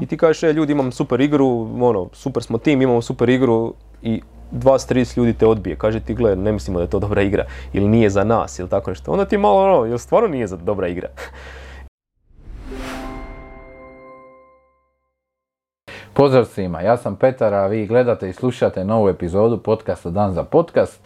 [0.00, 3.74] i ti kažeš, e, ljudi imam super igru, ono, super smo tim, imamo super igru
[4.02, 4.22] i
[4.52, 7.88] 20-30 ljudi te odbije, kaže ti gle, ne mislimo da je to dobra igra, ili
[7.88, 9.12] nije za nas, ili tako nešto.
[9.12, 11.08] Onda ti malo ono, jel stvarno nije za dobra igra?
[16.14, 20.44] Pozdrav svima, ja sam Petar, a vi gledate i slušate novu epizodu podcasta Dan za
[20.44, 21.00] podcast.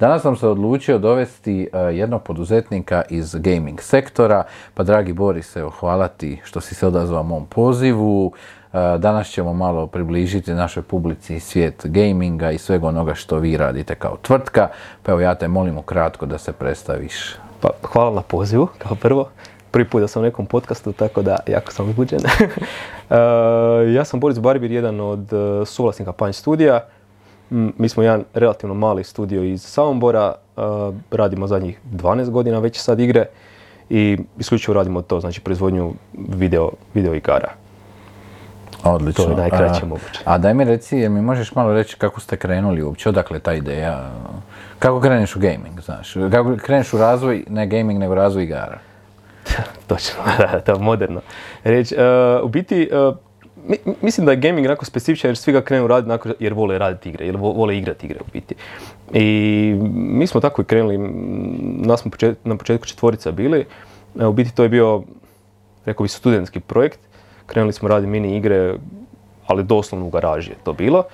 [0.00, 5.70] Danas sam se odlučio dovesti e, jednog poduzetnika iz gaming sektora, pa dragi Boris, evo
[5.70, 8.32] hvala ti što si se odazvao mom pozivu.
[8.72, 13.94] E, danas ćemo malo približiti našoj publici svijet gaminga i svega onoga što vi radite
[13.94, 14.68] kao tvrtka,
[15.02, 17.34] pa evo ja te molim ukratko da se predstaviš.
[17.60, 19.28] Pa, hvala na pozivu, kao prvo.
[19.70, 22.20] Prvi put da sam u nekom podcastu, tako da jako sam uzbuđen.
[23.10, 25.28] E, ja sam Boris Barbir, jedan od
[25.66, 26.80] suvlasnika Panj studija.
[27.50, 30.34] Mi smo jedan relativno mali studio iz Samobora,
[31.10, 33.26] radimo zadnjih 12 godina već sad igre
[33.90, 37.52] i isključivo radimo to, znači proizvodnju video, video igara.
[38.84, 39.24] Odlično.
[39.24, 40.20] To je najkraće moguće.
[40.24, 43.52] A daj mi reci, jer mi možeš malo reći kako ste krenuli uopće, odakle ta
[43.52, 44.10] ideja,
[44.78, 48.78] kako kreneš u gaming, znaš, kako kreneš u razvoj, ne gaming, nego razvoj igara?
[49.88, 51.20] Točno, da, to je moderno.
[51.64, 51.98] Reč, uh,
[52.44, 53.16] u biti, uh,
[54.02, 57.26] mislim da je gaming onako specifičan jer svi ga krenu raditi jer vole raditi igre,
[57.26, 58.54] jer vole igrati igre u biti.
[59.12, 60.98] I mi smo tako i krenuli,
[61.86, 62.10] nas smo
[62.44, 63.64] na početku četvorica bili,
[64.14, 65.02] u biti to je bio,
[65.84, 66.98] rekao bi, studentski projekt.
[67.46, 68.74] Krenuli smo raditi mini igre,
[69.46, 71.04] ali doslovno u garaži je to bilo.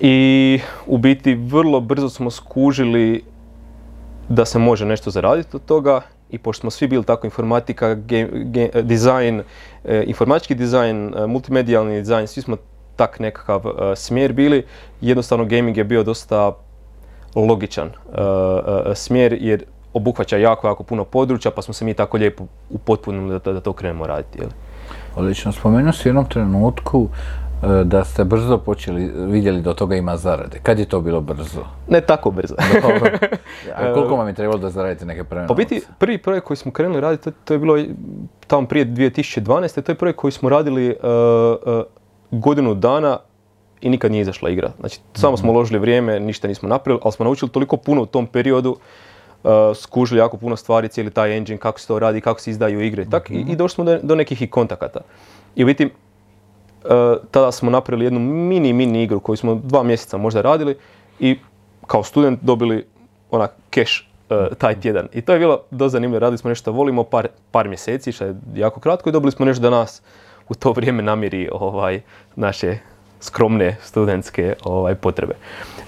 [0.00, 3.24] I u biti vrlo brzo smo skužili
[4.28, 7.96] da se može nešto zaraditi od toga i pošto smo svi bili tako informatika,
[8.82, 9.42] dizajn,
[9.84, 12.56] e, informatički dizajn, e, multimedijalni dizajn, svi smo
[12.96, 14.64] tak nekakav e, smjer bili,
[15.00, 16.52] jednostavno gaming je bio dosta
[17.34, 17.90] logičan
[18.94, 23.60] smjer jer obuhvaća jako, jako puno područja pa smo se mi tako lijepo upotpunili da,
[23.60, 24.38] to krenemo raditi.
[25.16, 27.08] Odlično, spomenuo si u jednom trenutku
[27.62, 30.58] da ste brzo počeli, vidjeli da od toga ima zarade.
[30.62, 31.60] Kad je to bilo brzo?
[31.88, 32.54] Ne tako brzo.
[33.76, 36.72] A koliko vam je trebalo da zaradite neke prve Pa biti, prvi projekt koji smo
[36.72, 37.78] krenuli raditi, to, to je bilo
[38.46, 39.82] tamo prije 2012.
[39.82, 41.82] To je projekt koji smo radili uh, uh,
[42.30, 43.18] godinu dana
[43.80, 44.72] i nikad nije izašla igra.
[44.80, 45.56] Znači, samo smo mhm.
[45.56, 48.76] uložili vrijeme, ništa nismo napravili, ali smo naučili toliko puno u tom periodu,
[49.44, 52.80] uh, skužili jako puno stvari, cijeli taj engine, kako se to radi, kako se izdaju
[52.80, 53.04] igre.
[53.10, 55.00] Tak, i, i došli smo do, do nekih i kontakata.
[55.56, 56.09] I u biti, E,
[57.30, 60.76] tada smo napravili jednu mini, mini igru koju smo dva mjeseca možda radili
[61.18, 61.38] i
[61.86, 62.86] kao student dobili
[63.30, 63.92] onak cash
[64.30, 65.08] e, taj tjedan.
[65.12, 68.36] I to je bilo dosta zanimljivo, radili smo nešto volimo par, par mjeseci, što je
[68.54, 70.02] jako kratko i dobili smo nešto da nas
[70.48, 72.00] u to vrijeme namiri ovaj,
[72.36, 72.78] naše
[73.20, 75.34] skromne studentske ovaj, potrebe.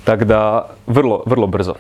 [0.05, 1.75] Tako da, vrlo, vrlo brzo.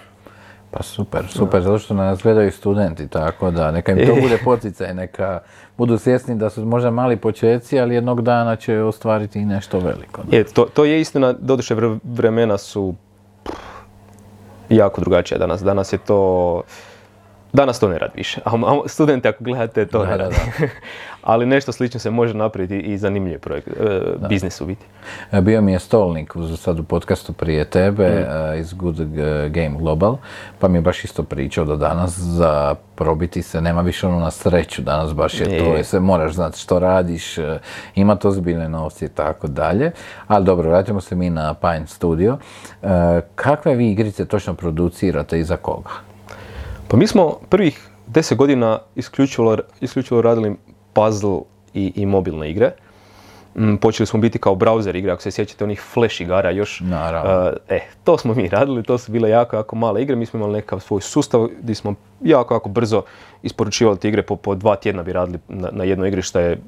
[0.75, 4.94] Pa super, super, zato što nas gledaju studenti, tako da neka im to bude poticaj,
[4.94, 5.41] neka
[5.78, 10.22] budu svjesni da su možda mali početci, ali jednog dana će ostvariti i nešto veliko.
[10.31, 12.94] Je, to, to je istina, doduše vremena su
[14.69, 15.62] jako drugačija danas.
[15.62, 16.62] Danas je to
[17.52, 18.50] Danas to ne radi više, a
[18.86, 20.36] studenti ako gledate to ne radi.
[21.22, 24.86] Ali nešto slično se može napraviti i zanimljiv projekt, e, biznis u biti.
[25.32, 28.52] E, bio mi je stolnik sad u podcastu prije tebe mm.
[28.54, 28.96] e, iz Good
[29.50, 30.16] Game Global,
[30.58, 34.30] pa mi je baš isto pričao da danas za probiti se nema više ono na
[34.30, 37.36] sreću, danas baš je to, se moraš znati što radiš,
[37.94, 39.91] ima to zbiljne novci i tako dalje.
[40.26, 42.38] Ali dobro, vratimo se mi na Pine Studio.
[43.34, 46.11] Kakve vi igrice točno producirate i za koga?
[46.92, 50.56] Pa mi smo prvih deset godina isključivo, isključivo radili
[50.92, 51.38] puzzle
[51.75, 52.72] i, i mobilne igre.
[53.54, 56.80] Mm, počeli smo biti kao browser igre, ako se sjećate onih flash igara još.
[56.80, 57.50] Naravno.
[57.50, 60.16] Uh, to smo mi radili, to su bile jako, jako male igre.
[60.16, 63.03] Mi smo imali nekakav svoj sustav gdje smo jako, jako brzo
[63.42, 64.22] isporučivali te igre.
[64.22, 66.59] Po, po dva tjedna bi radili na, na jednoj igri što je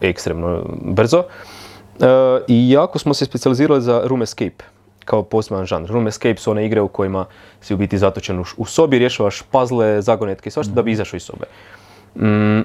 [0.00, 1.18] ekstremno brzo.
[1.18, 2.06] Uh,
[2.48, 4.64] I jako smo se specijalizirali za Room Escape
[5.04, 5.90] kao poseban žanr.
[5.90, 7.24] Room Escape su one igre u kojima
[7.60, 11.22] si u biti zatočen u sobi, rješavaš puzzle, zagonetke i svašta da bi izašao iz
[11.22, 11.46] sobe.
[12.14, 12.60] Mm,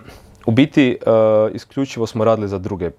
[0.46, 2.92] u biti uh, isključivo smo radili za druge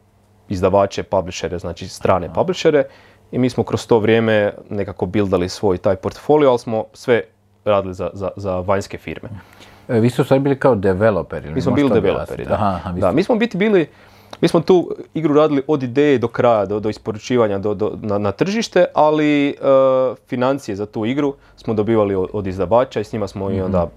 [0.49, 2.34] izdavače, publishere, znači strane Aha.
[2.34, 2.84] publishere
[3.33, 7.22] i mi smo kroz to vrijeme nekako bildali svoj taj portfolio, ali smo sve
[7.65, 9.28] radili za, za, za vanjske firme.
[9.89, 11.51] E, vi ste u bili kao developeri?
[11.51, 12.54] Mi smo bili developeri, da.
[12.54, 13.13] Aha, da.
[13.13, 13.89] Mi smo biti bili
[14.41, 18.18] mi smo tu igru radili od ideje do kraja, do, do isporučivanja do, do, na,
[18.18, 23.12] na tržište, ali uh, financije za tu igru smo dobivali od, od izdavača i s
[23.12, 23.59] njima smo mm-hmm.
[23.59, 23.88] i onda,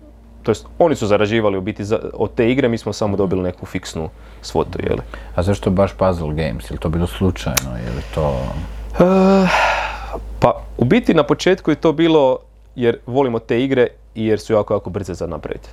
[0.43, 3.41] to jest oni su zarađivali u biti za, od te igre, mi smo samo dobili
[3.41, 4.09] neku fiksnu
[4.41, 5.01] svotu, jeli.
[5.35, 6.69] A zašto baš Puzzle Games?
[6.69, 7.77] Je li to bilo slučajno?
[7.85, 8.41] Je li to...
[8.99, 9.49] Uh,
[10.39, 12.37] pa u biti na početku je to bilo
[12.75, 15.69] jer volimo te igre i jer su jako, jako brze za napraviti.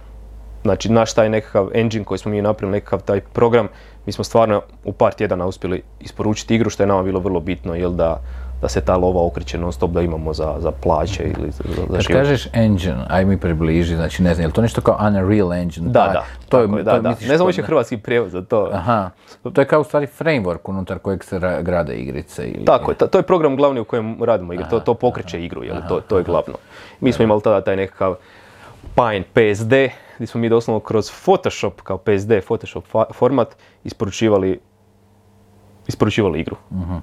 [0.62, 3.68] Znači naš taj nekakav engine koji smo mi napravili, nekakav taj program
[4.06, 7.74] mi smo stvarno u par tjedana uspjeli isporučiti igru što je nama bilo vrlo bitno,
[7.74, 8.20] jel da,
[8.62, 11.96] da se ta lova okreće non stop da imamo za, za plaće ili za, za
[11.96, 12.20] Kad život.
[12.20, 15.88] kažeš engine, aj mi približi, znači ne znam, je li to nešto kao Unreal Engine?
[15.88, 17.10] Da, da, to je, tako je, to da, je, da.
[17.10, 18.70] Ne znam uopće hrvatski prijevod za to.
[18.72, 19.10] Aha,
[19.52, 22.64] to je kao u stvari framework unutar kojeg se ra- grade igrice ili...
[22.64, 25.76] Tako je, to je program glavni u kojem radimo igre, to, to pokreće igru, jel,
[25.88, 26.54] to, to je glavno.
[27.00, 28.14] Mi smo imali tada taj nekakav
[28.94, 29.72] Pine PSD,
[30.16, 34.60] gdje smo mi doslovno kroz Photoshop, kao PSD, Photoshop fa- format, isporučivali
[35.86, 36.56] isporučivali igru.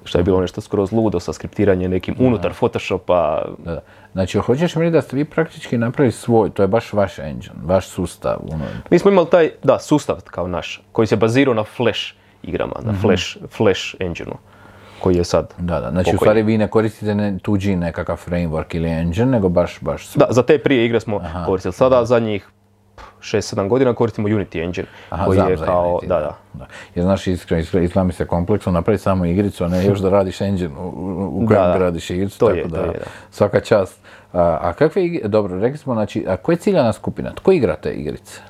[0.04, 3.42] Što je bilo nešto skroz ludo sa skriptiranjem nekim unutar Photoshopa.
[3.64, 3.80] Da.
[4.12, 7.54] Znači, hoćeš mi reći da ste vi praktički napravili svoj, to je baš vaš engine,
[7.64, 8.36] vaš sustav.
[8.52, 12.00] Ono, Mi smo imali taj, da, sustav kao naš, koji se bazirao na Flash
[12.42, 14.32] igrama, na Flash, Flash engine
[15.00, 15.90] koji je sad da, da.
[15.90, 20.06] Znači, u stvari vi ne koristite ne, tuđi nekakav framework ili engine, nego baš, baš
[20.06, 20.18] svoj.
[20.18, 21.72] Da, za te prije igre smo koristili.
[21.72, 22.48] Sada zadnjih
[23.20, 26.66] 6-7 godina koristimo Unity engine, Aha, koji znam je za kao, Unity, da, da.
[26.94, 30.08] Jer znaš, iskreno, izgleda izgleda mi se kompleksno napraviti samo igricu, a ne još da
[30.10, 30.88] radiš engine u,
[31.34, 31.78] u- kojem Da, da.
[31.78, 33.04] gradiš igricu, To tako je, da, to je, da.
[33.30, 34.00] svaka čast.
[34.32, 37.32] A, a kakve igre, dobro, rekli smo, znači, a koja je ciljana skupina?
[37.34, 38.40] Tko igra te igrice?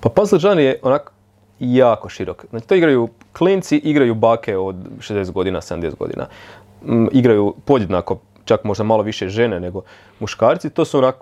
[0.00, 1.12] Pa puzzle žanr je onak
[1.60, 2.44] jako širok.
[2.50, 6.26] Znači to igraju klinci, igraju bake od 60 godina, 70 godina.
[6.82, 9.82] Mm, igraju podjednako, čak možda malo više žene nego
[10.20, 10.70] muškarci.
[10.70, 11.16] To su onak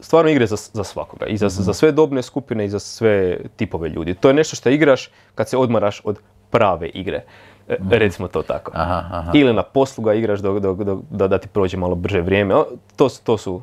[0.00, 1.26] stvarno igre za, za svakoga.
[1.26, 1.52] I za, Mhm.
[1.54, 4.14] za sve dobne skupine i za sve tipove ljudi.
[4.14, 6.18] To je nešto što igraš kad se odmaraš od
[6.50, 7.24] prave igre.
[7.68, 8.70] E, Recimo to tako.
[8.70, 8.80] Mhm.
[8.80, 9.30] Aha, aha.
[9.34, 12.54] Ili na poslu ga igraš dok, dok, dok- da, da ti prođe malo brže vrijeme.
[12.54, 12.66] O,
[12.96, 13.62] To, su- to su,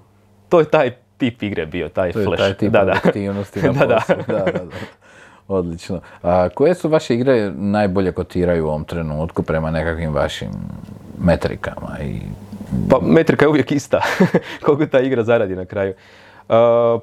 [0.50, 2.40] to je taj tip igre bio, taj To je flash.
[2.40, 2.92] taj tip da, da.
[2.94, 3.88] aktivnosti na poslu.
[4.28, 4.64] Da, da, da.
[5.50, 6.00] Odlično.
[6.22, 10.50] A koje su vaše igre najbolje kotiraju u ovom trenutku prema nekakvim vašim
[11.22, 12.20] metrikama i
[12.90, 14.02] Pa metrika je uvijek ista,
[14.66, 15.94] koliko ta igra zaradi na kraju.
[15.94, 16.56] Uh,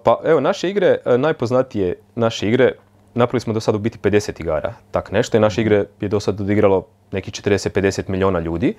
[0.03, 2.73] pa evo, naše igre, uh, najpoznatije naše igre,
[3.15, 6.21] napravili smo do sad u biti 50 igara, tak nešto, i naše igre je do
[6.21, 8.75] sad odigralo nekih 40-50 milijuna ljudi.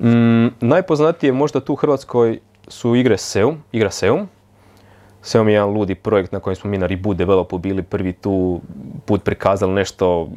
[0.00, 2.38] Mm, najpoznatije možda tu u Hrvatskoj
[2.68, 4.28] su igre Seum, igra Seum.
[5.24, 8.60] Seum je jedan ludi projekt na kojem smo mi na Reboot Developu bili prvi tu
[9.04, 10.28] put prikazali nešto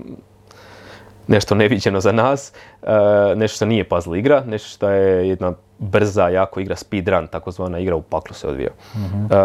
[1.27, 2.53] nešto neviđeno za nas,
[2.83, 7.79] e, nešto što nije puzzle igra, nešto što je jedna brza, jako igra speedrun, takozvana
[7.79, 8.69] igra u paklu se odvija.
[8.69, 9.35] E,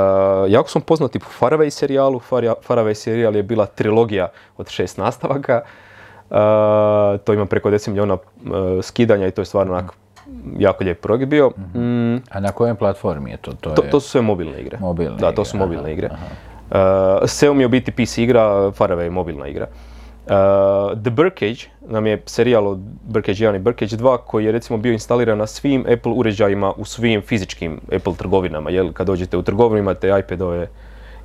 [0.48, 2.20] jako smo poznati po Faraway serijalu,
[2.68, 5.62] Faraway serijal je bila trilogija od šest nastavaka,
[6.32, 8.16] E, to ima preko 10 milijuna
[8.82, 9.92] skidanja i to je stvarno onak
[10.58, 11.50] jako lijep projekt bio.
[11.74, 13.52] Mm, A na kojoj platformi je to?
[13.52, 13.90] To, to, je...
[13.90, 14.78] to su sve mobilne igre.
[14.80, 16.08] Mobilne da, to su mobilne aha, igre.
[16.70, 16.76] Uh,
[17.26, 19.66] Seum je u biti PC igra, Faraway je mobilna igra.
[20.26, 24.78] Uh, The Birdcage nam je serijal od Birdcage 1 i Birdcage 2 koji je recimo
[24.78, 28.70] bio instaliran na svim Apple uređajima u svim fizičkim Apple trgovinama.
[28.70, 28.92] Jel?
[28.92, 30.68] Kad dođete u trgovinu imate iPadove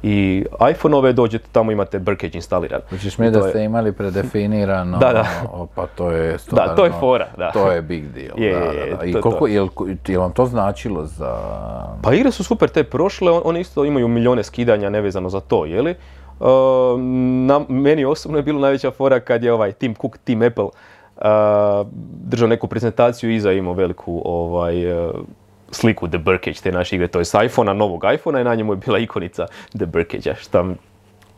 [0.04, 2.82] i iPhone-ove, dođete tamo imate Birdcage instaliran.
[2.90, 5.26] Hoćeš mi da je- ste imali predefinirano, Da, da.
[5.52, 6.76] o, pa to je stvarno...
[6.76, 7.52] to je fora, da.
[7.52, 9.06] To je big deal, Je, da, da, da.
[9.06, 9.48] I to koliko, to.
[9.48, 9.68] jel,
[10.08, 11.38] jel vam to značilo za...
[12.02, 15.66] Pa igre su super te prošle, on- one isto imaju milijone skidanja nevezano za to,
[15.66, 15.96] jeli?
[16.40, 16.48] Uh,
[17.46, 21.22] na, meni osobno je bilo najveća fora kad je ovaj Tim Cook, Tim Apple uh,
[22.22, 25.12] držao neku prezentaciju i iza imao veliku ovaj, uh,
[25.72, 28.74] sliku The Birdcage te naše igre, to je s iPhone-a, novog iPhone-a i na njemu
[28.74, 29.46] je bila ikonica
[29.78, 30.66] The Birdcage-a, šta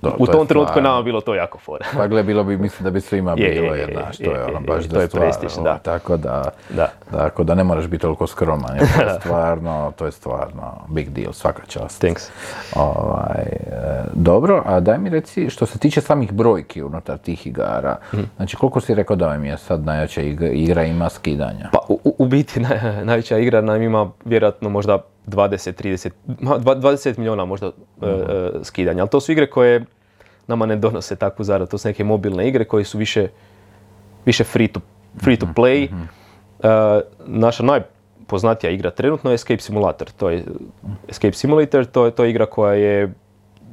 [0.01, 1.85] Do, u to je tom trenutku je stvarno- nama bilo to jako fora.
[1.93, 4.23] Pa gle, bilo bi, mislim da bi svima Je, je, bilo, je, jer je, to
[4.23, 5.77] je, je ono je, baš je, da to je stvar, prestiž, ono, da.
[5.79, 6.89] Tako da, Da.
[7.11, 11.09] tako da ne moraš biti toliko skroman, jer to je stvarno, to je stvarno big
[11.09, 11.99] deal, svaka čast.
[11.99, 12.23] Thanks.
[12.75, 13.71] Ovaj, e,
[14.13, 18.23] dobro, a daj mi reci, što se tiče samih brojki unutar tih igara, Mhm.
[18.35, 21.69] znači koliko si rekao da vam je sad najjača igra, igra ima skidanja?
[21.71, 24.97] Pa u, u- u biti naj- najveća igra nam ima vjerojatno možda
[25.29, 26.09] 20-30,
[26.39, 27.71] ma, dva- 20 milijuna možda e,
[28.05, 29.85] e, skidanja, ali to su igre koje
[30.47, 33.27] nama ne donose takvu zaradu, to su neke mobilne igre koje su više,
[34.25, 34.79] više free to,
[35.23, 35.87] free to play.
[36.63, 40.11] E, naša najpoznatija igra trenutno je Escape Simulator.
[40.11, 40.43] To je
[41.07, 43.13] Escape Simulator, to je, to je igra koja je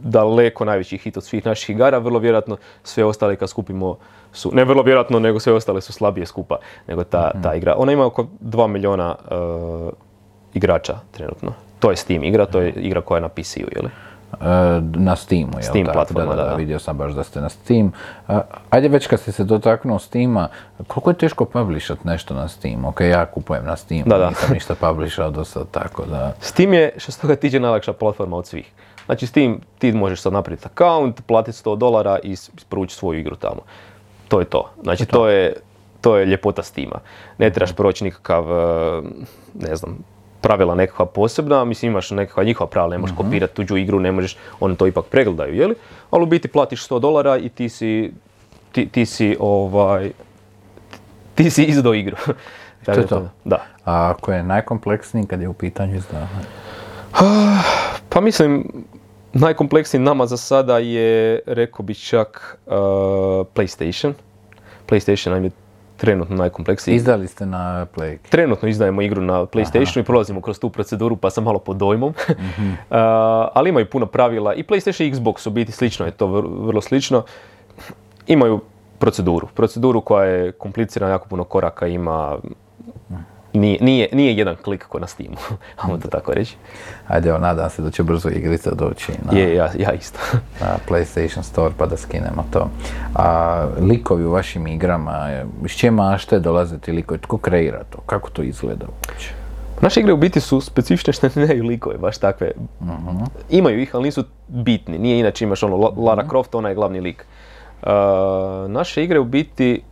[0.03, 3.97] daleko najveći hit od svih naših igara, vrlo vjerojatno sve ostale kad skupimo
[4.33, 6.59] su, ne vrlo vjerojatno, nego sve ostale su slabije skupa
[6.89, 7.75] nego ta, ta igra.
[7.79, 9.17] Ona ima oko 2 milijuna
[10.57, 11.53] igrača trenutno.
[11.79, 13.89] To je Steam igra, to je igra koja je na PC-u, jeli?
[14.33, 14.45] E,
[14.95, 15.95] na Steamu, jel Steam tako?
[15.95, 17.93] platforma, da, da, da, vidio sam baš da ste na Steam.
[18.29, 18.39] E,
[18.71, 20.49] ajde već kad si se dotaknuo Steama,
[20.87, 22.85] koliko je teško publishat nešto na Steam?
[22.85, 24.29] Ok, ja kupujem na Steam, Da, da.
[24.29, 26.33] nisam ništa publishao do sad, tako da...
[26.41, 28.73] Steam je, što se toga tiče, najlakša platforma od svih.
[29.07, 33.37] Znači Steam, ti možeš sad napraviti account, platiti 100 dolara i is- isporučiti svoju igru
[33.37, 33.61] tamo.
[34.29, 34.71] To je to.
[34.83, 35.53] Znači to je,
[36.01, 36.99] to je ljepota Steama.
[37.39, 39.03] Ne trebaš proći nikakav, e,
[39.55, 39.99] ne znam,
[40.47, 44.37] pravila nekakva posebna, mislim imaš nekakva njihova pravila, ne možeš kopirati tuđu igru, ne možeš,
[44.61, 45.75] oni to ipak pregledaju, jeli?
[46.11, 48.13] Ali u biti platiš 100 dolara i ti si
[48.73, 50.11] ti, ti si ovaj,
[51.35, 52.17] ti si izdao igru.
[52.87, 53.29] Tako je to.
[53.45, 53.65] Da.
[53.85, 56.47] A ako je najkompleksniji kad je u pitanju izdavanje?
[58.13, 58.85] Pa mislim,
[59.33, 62.73] najkompleksniji nama za sada je, rekao bi čak, uh,
[63.55, 64.13] PlayStation.
[64.89, 65.51] PlayStation nam je
[65.97, 66.97] trenutno najkompleksniji.
[66.97, 68.19] Izdali ste na Play?
[68.31, 72.09] Trenutno izdajemo igru na PlayStationu i prolazimo kroz tu proceduru pa sam malo pod dojmom.
[72.29, 72.97] uh,
[73.55, 77.23] ali imaju puno pravila i PlayStation i Xbox u biti slično je to vrlo slično.
[78.27, 78.61] Imaju
[78.99, 79.49] proceduru.
[79.55, 82.39] Proceduru koja je komplicirana, jako puno koraka ima.
[83.59, 85.37] Nije, nije, nije jedan klik ko na Steamu,
[85.83, 86.57] ajmo to tako reći.
[87.09, 90.19] Ajde, evo, nadam se da će brzo igrica doći na, je, ja, ja isto.
[90.61, 92.71] na PlayStation Store pa da skinemo to.
[93.15, 97.21] A likovi u vašim igrama, s čije mašte dolaze ti likovi?
[97.21, 97.99] Tko kreira to?
[98.07, 99.31] Kako to izgleda uopće?
[99.81, 102.53] Naše igre u biti su specifične što nemaju likove, baš takve.
[102.83, 103.25] Mhm.
[103.51, 104.99] Imaju ih, ali nisu bitni.
[104.99, 106.29] Nije inače imaš ono Lara Mhm.
[106.31, 107.27] Croft, ona je glavni lik.
[107.83, 107.89] Uh,
[108.69, 109.83] naše igre u biti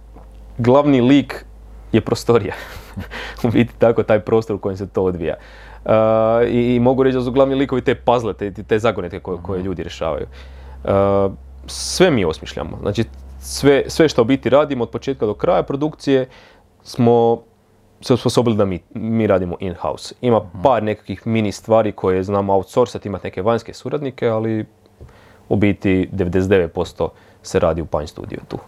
[0.58, 1.44] glavni lik
[1.92, 2.54] je prostorija.
[3.44, 5.34] u biti tako taj prostor u kojem se to odvija.
[5.84, 5.90] Uh,
[6.48, 9.62] i, i mogu reći da su glavni likovi te puzzle, te, te zagonetke koje, koje
[9.62, 10.26] ljudi rješavaju.
[10.84, 10.90] Uh,
[11.66, 12.78] sve mi osmišljamo.
[12.80, 13.04] Znači
[13.40, 16.28] sve, sve što u biti radimo od početka do kraja produkcije
[16.82, 17.42] smo
[18.00, 20.14] se osposobili da mi, mi radimo in-house.
[20.20, 24.64] Ima par nekakvih mini stvari koje znamo outsourcati, imati neke vanjske suradnike, ali
[25.48, 27.08] u biti 99%
[27.42, 28.58] se radi u Pine Studio tu.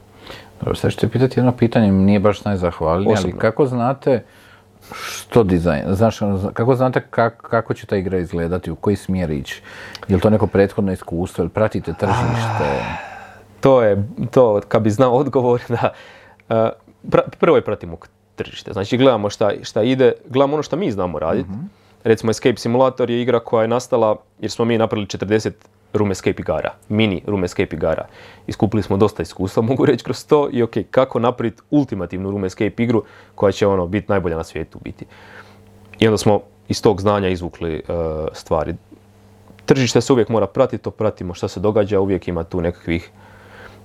[0.60, 4.24] Dobro, sad ću te pitati jedno pitanje, nije baš najzahvalnije, ali kako znate
[4.94, 9.30] što dizajn, znaš, ono, kako znate kak- kako će ta igra izgledati, u koji smjer
[9.30, 9.62] ići?
[10.08, 12.84] Je li to neko prethodno iskustvo, ili pratite tržište?
[13.60, 15.92] To je, to, kad bi znao odgovor, da,
[17.04, 17.96] pra- prvo je pratimo
[18.36, 18.72] tržište.
[18.72, 21.48] Znači gledamo šta, šta ide, gledamo ono što mi znamo raditi.
[22.04, 25.50] Recimo Escape Simulator je igra koja je nastala jer smo mi napravili 40
[25.98, 28.06] room escape igara, mini room escape igara.
[28.46, 32.82] Iskupili smo dosta iskustva, mogu reći kroz to i ok, kako napraviti ultimativnu room escape
[32.82, 35.04] igru koja će ono biti najbolja na svijetu biti.
[35.98, 37.94] I onda smo iz tog znanja izvukli uh,
[38.32, 38.74] stvari.
[39.66, 43.10] Tržište se uvijek mora pratiti, to pratimo šta se događa, uvijek ima tu nekakvih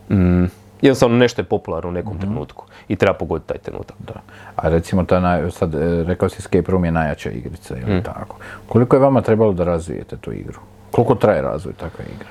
[0.09, 0.45] mm,
[0.81, 3.95] jednostavno nešto je popularno u nekom trenutku i treba pogoditi taj trenutak.
[3.99, 4.21] Da.
[4.55, 7.91] A recimo, ta naj, sad e, rekao si Escape Room je najjača igrica, Mm.
[7.91, 8.35] ili tako?
[8.67, 10.59] Koliko je vama trebalo da razvijete tu igru?
[10.91, 12.27] Koliko traje razvoj takve igre?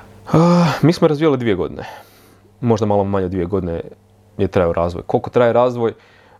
[0.81, 1.83] Mi smo razvijali dvije godine.
[2.61, 3.81] Možda malo manje od dvije godine
[4.37, 5.03] je trajao razvoj.
[5.03, 5.93] Koliko traje razvoj?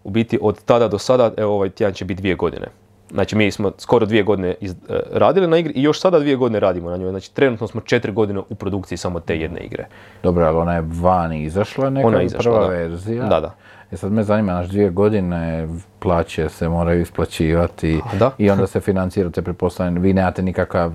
[0.03, 2.67] U biti od tada do sada, evo ovaj tjedan će biti dvije godine.
[3.11, 6.35] Znači mi smo skoro dvije godine iz- e, radili na igri i još sada dvije
[6.35, 7.09] godine radimo na njoj.
[7.09, 9.85] Znači trenutno smo četiri godine u produkciji samo te jedne igre.
[10.23, 12.67] Dobro, ali ona je vani izašla, neka Ona je izašla, prva da.
[12.69, 13.25] verzija.
[13.25, 13.55] Da, da.
[13.91, 15.67] E sad me zanima, naš dvije godine
[15.99, 18.31] plaće se moraju isplaćivati Da.
[18.37, 20.91] i onda se financirate, pretpostavljam, vi nemate nikakav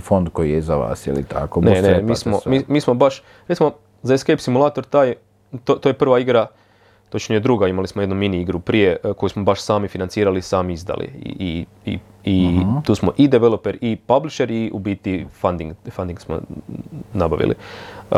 [0.00, 1.60] fond koji je za vas ili tako?
[1.60, 3.72] Ne, ne, mi smo, mi, mi smo baš, recimo
[4.02, 5.14] za Escape Simulator taj,
[5.64, 6.46] to, to je prva igra,
[7.08, 10.72] točnije druga, imali smo jednu mini igru prije e, koju smo baš sami financirali, sami
[10.72, 11.04] izdali.
[11.04, 16.20] I, i, i, i tu smo i developer i publisher i u biti funding, funding
[16.20, 16.40] smo
[17.12, 17.54] nabavili.
[18.10, 18.16] Uh,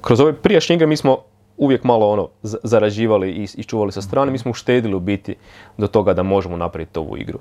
[0.00, 1.18] kroz ove prijašnje igre mi smo
[1.56, 5.34] uvijek malo ono za- zarađivali i, i čuvali sa strane, mi smo uštedili u biti
[5.78, 7.38] do toga da možemo napraviti ovu igru.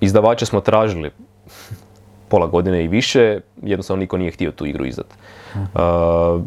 [0.00, 1.10] Izdavače smo tražili
[2.28, 5.06] pola godine i više, jednostavno niko nije htio tu igru izdat.
[5.54, 6.42] Uh,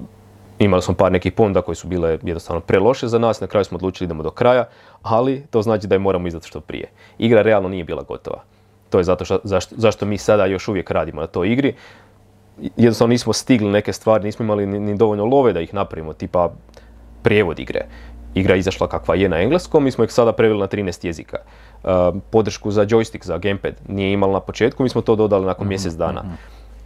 [0.59, 3.75] imali smo par nekih ponuda koje su bile jednostavno preloše za nas, na kraju smo
[3.75, 4.65] odlučili idemo do kraja,
[5.01, 6.89] ali to znači da je moramo izdati što prije.
[7.17, 8.43] Igra realno nije bila gotova.
[8.89, 11.73] To je zato što, zašto, zašto mi sada još uvijek radimo na toj igri.
[12.77, 16.51] Jednostavno nismo stigli neke stvari, nismo imali ni, ni dovoljno love da ih napravimo, tipa
[17.23, 17.85] prijevod igre.
[18.33, 21.37] Igra je izašla kakva je na engleskom, mi smo ih sada preveli na 13 jezika.
[21.83, 21.89] Uh,
[22.31, 25.93] podršku za joystick, za gamepad nije imala na početku, mi smo to dodali nakon mjesec
[25.93, 26.23] dana.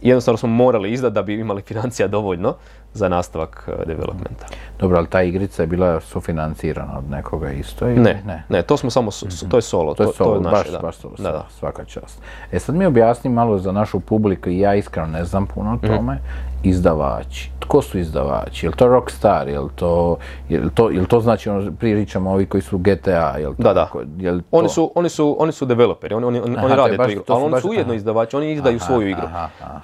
[0.02, 2.56] Jednostavno smo morali izdati da bi imali financija dovoljno
[2.94, 4.46] za nastavak uh, developmenta.
[4.78, 8.90] Dobro, ali ta igrica je bila sufinancirana od nekoga isto ili Ne, ne, to smo
[8.90, 10.78] samo, s- to je solo, To je solo, naše, baš, da.
[10.78, 11.46] baš solo, Da, da.
[11.50, 12.22] svaka čast.
[12.52, 15.84] E sad mi objasni malo za našu publiku, i ja iskreno ne znam puno Mhm.
[15.84, 16.18] o tome,
[16.64, 17.50] izdavači.
[17.60, 18.66] Tko su izdavači?
[18.66, 19.48] Je li to Rockstar?
[19.48, 20.16] Je li to,
[20.48, 23.10] je li to, je li to znači, ono, pričamo ovi koji su GTA?
[23.32, 23.84] Je li to Da, da.
[23.84, 24.02] tako?
[24.18, 26.74] Je li Oni to- su, oni su, oni su developeri, oni, oni, oni Aha, to
[26.76, 27.96] rade baš- tu igru, to su ali oni baš- su ujedno aha.
[27.96, 29.26] izdavači, oni izdaju Aha, svoju igru.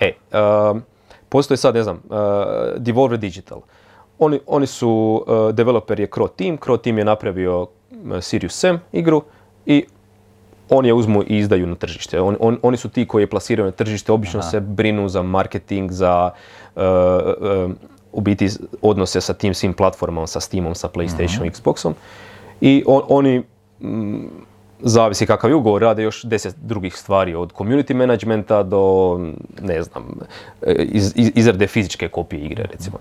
[0.00, 0.12] E,
[0.70, 0.82] um,
[1.30, 2.16] postoji sad, ne znam, uh,
[2.76, 3.60] Devolver Digital.
[4.18, 4.90] Oni, oni su,
[5.26, 7.68] uh, developer je Crow Team, Crow Team je napravio uh,
[8.20, 9.22] Sirius Sam igru
[9.66, 9.84] i
[10.68, 12.20] oni je uzmu i izdaju na tržište.
[12.20, 15.90] On, on- oni su ti koji je plasiraju na tržište, obično se brinu za marketing,
[15.90, 16.30] za
[16.76, 16.82] uh,
[17.64, 17.70] uh,
[18.12, 18.48] u biti
[18.82, 21.92] odnose sa tim svim platformama, sa Steamom, sa PlayStation, Xboxom.
[22.60, 23.42] I on- oni,
[23.80, 24.26] mm,
[24.82, 29.18] zavisi kakav je ugovor, rade još deset drugih stvari, od community managementa do,
[29.62, 30.04] ne znam,
[30.78, 32.98] iz, iz- izrade fizičke kopije igre, recimo.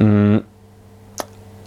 [0.00, 0.36] Mm,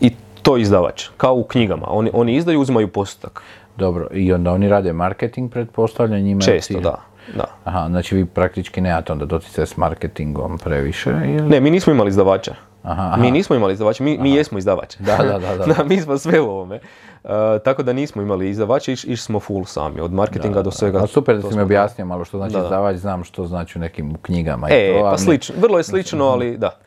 [0.01, 0.11] i
[0.41, 1.85] To izdavač, kao u knjigama.
[1.89, 3.41] Oni, oni izdaju, uzimaju postotak.
[3.77, 6.95] Dobro, i onda oni rade marketing, pretpostavljam, njima je Često, cilj- da.
[7.35, 7.45] da.
[7.63, 11.41] Aha, znači vi praktički nemate onda doticaje s marketingom previše ili?
[11.41, 12.55] Ne, mi nismo imali izdavača.
[12.87, 13.17] Aha, aha.
[13.17, 14.95] Mi nismo imali izdavača, mi, mi jesmo izdavač.
[14.99, 15.83] Da, da, da, da.
[15.83, 16.79] mi smo sve u ovome.
[17.23, 17.29] Uh,
[17.63, 21.03] tako da nismo imali izdavača, iš, išli smo full sami, od marketinga do svega.
[21.03, 22.65] A super da si mi objasnio malo što znači Da, da.
[22.65, 25.03] izdavač, znam što znači u nekim knjigama i E, to.
[25.11, 26.77] pa slično, vrlo je slično, ali da.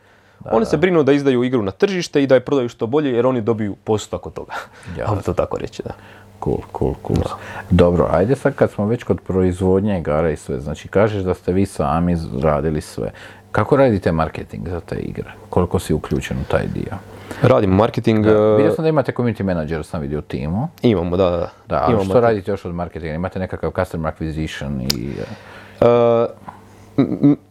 [0.51, 3.25] Oni se brinu da izdaju igru na tržište i da je prodaju što bolje jer
[3.25, 4.53] oni dobiju postotak od toga.
[5.07, 5.93] Ajmo to tako reći, da.
[6.43, 7.37] Cool, cool, cool.
[7.69, 11.53] Dobro, ajde sad kad smo već kod proizvodnje igara i sve, znači kažeš da ste
[11.53, 13.11] vi sami radili sve.
[13.51, 15.31] Kako radite marketing za te igre?
[15.49, 16.97] Koliko si uključen u taj dio?
[17.41, 20.67] Radimo marketing, uh, Vidio sam da imate community manager, sam vidio u timu.
[20.81, 21.49] imamo, da, da.
[21.67, 22.23] Da, ali imamo što marketing.
[22.23, 23.13] radite još od marketinga?
[23.13, 25.09] Imate nekakav customer acquisition i...
[25.81, 26.27] Uh,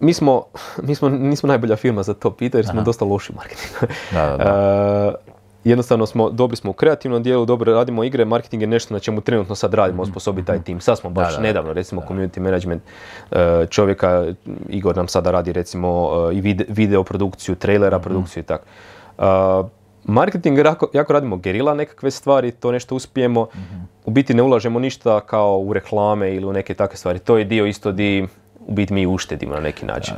[0.01, 0.45] mi smo,
[0.87, 3.95] mi smo, nismo najbolja firma za to pitanje jer smo dosta loši u marketingu.
[4.13, 5.30] Da, da, Uh,
[5.65, 9.21] jednostavno smo, dobri smo u kreativnom dijelu, dobro radimo igre, marketing je nešto na čemu
[9.21, 10.81] trenutno sad radimo, osposobiti taj tim.
[10.81, 11.33] Sad smo baš Mhm.
[11.33, 11.43] da, da.
[11.43, 12.83] nedavno, recimo community management
[13.31, 13.37] uh,
[13.69, 14.27] čovjeka,
[14.69, 18.03] Igor nam sada radi recimo uh, i vide- video produkciju, trailera Mhm.
[18.03, 18.65] produkciju i tako.
[19.19, 19.25] Uh,
[20.05, 23.49] marketing jako, jako radimo gerila nekakve stvari, to nešto uspijemo.
[23.55, 23.77] Mhm.
[24.05, 27.19] U biti ne ulažemo ništa kao u reklame ili u neke takve stvari.
[27.19, 28.27] To je dio isto di
[28.61, 30.15] u biti mi uštedimo na neki način.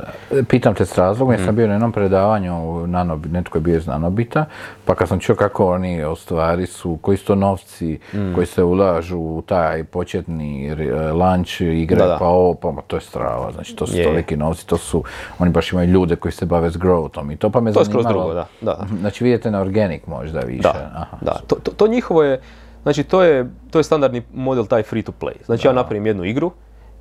[0.47, 1.45] Pitam te s razlogom, jer Mm.
[1.45, 4.45] sam bio na jednom predavanju, u Nanobi- netko je bio iz Nanobita,
[4.85, 8.33] pa kad sam čuo kako oni u stvari su, koji su to novci Mm.
[8.35, 10.75] koji se ulažu u taj početni eh,
[11.11, 12.17] launch igre, Da, da.
[12.17, 14.03] pa ovo, pa to je strava, znači to su Je.
[14.03, 15.03] toliki novci, to su,
[15.39, 17.85] oni baš imaju ljude koji se bave s growthom i to pa me To je
[17.85, 18.25] skroz zanimalo.
[18.25, 18.97] drugo, da, da.
[18.99, 20.61] Znači vidite na organic možda više.
[20.63, 21.31] Da, Aha, da.
[21.47, 22.41] To, to, to njihovo je,
[22.83, 25.45] znači to je, to je standardni model taj free to play.
[25.45, 26.51] Znači ja napravim jednu igru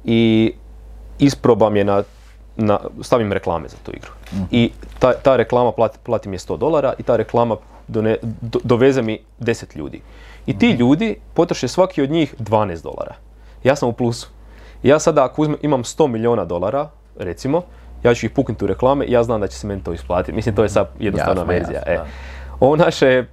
[0.04, 0.52] i
[1.18, 2.02] isprobam je na,
[2.56, 4.10] na stavim reklame za tu igru.
[4.50, 7.56] I ta, ta reklama plati, plati mi je 100 dolara i ta reklama
[7.88, 10.00] done- do- doveze mi 10 ljudi.
[10.46, 13.14] I ti ljudi potroše svaki od njih 12 dolara.
[13.64, 14.28] Ja sam u plusu.
[14.82, 17.62] Ja sada ako uzmem, imam 100 milijuna dolara, recimo,
[18.02, 20.32] ja ću ih puknuti u reklame i ja znam da će se meni to isplatiti.
[20.32, 21.78] Mislim, to je sad jednostavna Jasno, verzija.
[21.78, 22.00] jasno, e.
[22.60, 23.24] Ovo naše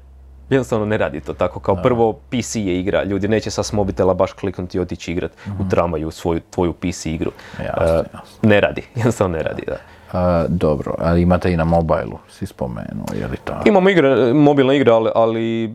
[0.50, 1.60] jednostavno ne radi to tako.
[1.60, 3.04] Kao prvo, PC je igra.
[3.04, 7.06] Ljudi neće sa s mobitela baš kliknuti i otići igrat u tramvaju svoju, tvoju PC
[7.06, 7.32] igru.
[7.60, 8.04] E,
[8.42, 8.84] ne radi.
[8.96, 9.78] Jednostavno ne radi, da.
[10.12, 13.70] A, dobro, ali imate i na mobilu, si spomenuo, je li tako?
[13.70, 15.74] Imamo igre, mobilne igre, ali, ali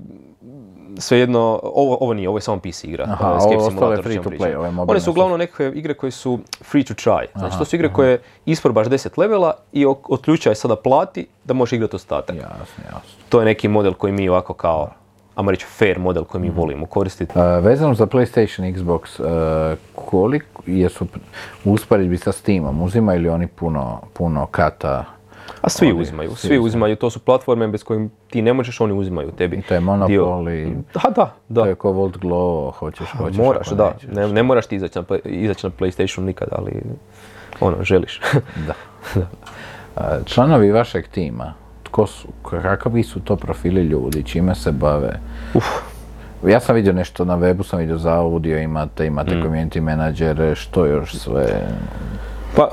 [0.97, 3.05] svejedno, ovo, ovo nije, ovo je samo PC igra.
[3.05, 5.69] Aha, e, ovo Escape ostalo je Simulator, free to play, ove One su uglavnom nekakve
[5.69, 7.25] igre koje su free to try.
[7.35, 8.13] Znači, to su igre koje
[8.47, 12.37] isprobaš 10 levela i ok- od ključa je sada plati da možeš igrati ostatak.
[12.37, 12.55] Jasno,
[12.85, 13.01] jasno.
[13.29, 14.91] To je neki model koji mi ovako kao,
[15.35, 16.59] ajmo reći fair model koji mi Mhm.
[16.59, 17.33] volimo koristiti.
[17.35, 19.21] A, vezano za PlayStation, Xbox,
[19.73, 21.07] e, koliko jesu
[21.65, 25.05] usporedbi sa Steamom, uzimaju li oni puno, puno kata?
[25.61, 28.81] A svi Oni- uzimaju, svi svi uzimaju, to su platforme bez kojim ti ne možeš,
[28.81, 29.63] oni uzimaju tebi.
[29.63, 31.63] To je monopol i Da, da, da.
[31.63, 33.37] to je ko Volt Glow, hoćeš, hoćeš.
[33.37, 33.93] Moraš, da.
[34.09, 36.83] Ne, ne moraš ti izaći na, izaći na PlayStation nikad, ali
[37.61, 38.21] ono, želiš.
[38.67, 38.75] Da.
[39.97, 45.21] A, članovi vašeg tima, tko su, kakvi su to profili ljudi, čime se bave?
[45.55, 45.65] Uf.
[46.47, 49.43] Ja sam vidio nešto na webu, sam vidio za audio, imate, imate Mm.
[49.43, 51.69] community menadžere, što još sve?
[52.57, 52.69] Pa,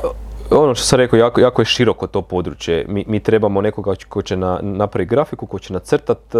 [0.54, 2.86] ono što sam rekao, jako, jako je široko to područje.
[2.88, 6.36] Mi, mi trebamo nekoga ko će na, napraviti grafiku, ko će nacrtat.
[6.36, 6.38] e,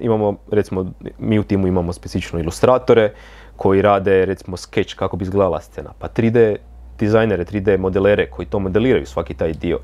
[0.00, 0.86] imamo, recimo,
[1.18, 3.12] mi u timu imamo specifično ilustratore
[3.56, 5.90] koji rade, recimo, sketch kako bi izgledala scena.
[5.98, 6.56] Pa 3D
[6.98, 9.78] dizajnere, 3D modelere koji to modeliraju svaki taj dio.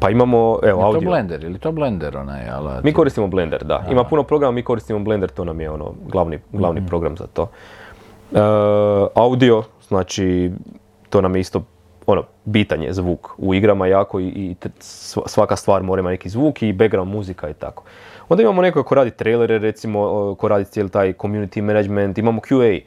[0.00, 1.00] Pa imamo, evo, Je to audio.
[1.00, 2.84] Blender ili to Blender onaj alat?
[2.84, 3.84] Mi koristimo Blender, da.
[3.90, 6.88] Ima puno programa, mi koristimo Blender, to nam je ono glavni, glavni Mhm.
[6.88, 7.48] program za to.
[8.32, 8.38] E,
[9.14, 10.52] audio, znači
[11.10, 11.62] to nam je isto
[12.06, 14.56] ono, bitan je zvuk u igrama jako i, i
[15.26, 17.82] svaka stvar mora imati neki zvuk i background muzika i tako.
[18.28, 22.80] Onda imamo nekoga ko radi trailere, recimo, ko radi cijeli taj community management, imamo QA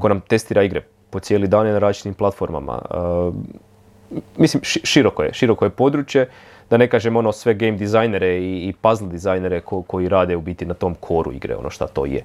[0.00, 2.82] ko nam testira igre po cijeli dan na različitim platformama.
[2.90, 6.28] E, mislim, ši- široko je, široko je područje,
[6.70, 10.40] da ne kažem ono sve game dizajnere i, i puzzle dizajnere ko- koji rade u
[10.40, 12.24] biti na tom koru igre, ono šta to je.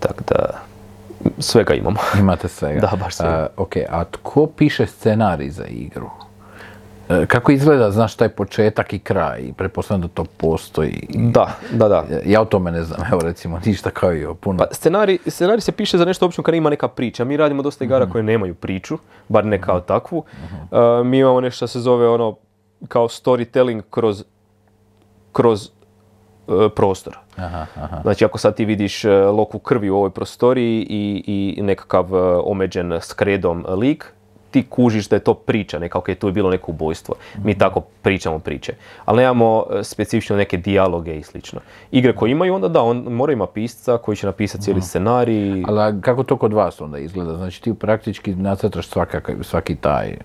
[0.00, 0.62] Tako da,
[1.38, 1.96] svega imamo.
[2.20, 2.80] Imate svega.
[2.80, 3.34] Da, baš svega.
[3.34, 6.10] A, ok, a tko piše scenarij za igru?
[7.08, 9.52] E, Kako izgleda, znaš, taj početak i kraj?
[9.56, 11.06] Pretpostavljam da to postoji.
[11.08, 12.04] Da, da, da.
[12.24, 14.58] Ja o tome ne znam, evo recimo, ništa kao i o puno.
[14.58, 17.24] Pa scenarij, scenarij se piše za nešto obično kad ima neka priča.
[17.24, 20.18] Mi radimo dosta igara koje nemaju priču, bar ne kao takvu.
[20.18, 22.36] Uh, mi imamo nešto što se zove ono
[22.88, 24.24] kao storytelling kroz,
[25.32, 25.77] kroz uh,
[26.74, 27.18] prostor.
[27.36, 28.00] Aha, aha.
[28.02, 31.24] Znači ako sad ti vidiš uh, loku krvi u ovoj prostoriji i,
[31.56, 34.12] i nekakav uh, omeđen skredom lik,
[34.50, 37.14] ti kužiš da je to priča, neka ok, tu je bilo neko ubojstvo.
[37.44, 38.72] Mi tako pričamo priče.
[39.04, 41.60] Ali nemamo e, specifično neke dijaloge i slično.
[41.90, 45.64] Igre koje imaju, onda da, on mora ima pisca koji će napisati cijeli scenarij.
[45.66, 47.36] Ali kako to kod vas onda izgleda?
[47.36, 48.88] Znači ti praktički nacrtaš
[49.42, 50.16] svaki taj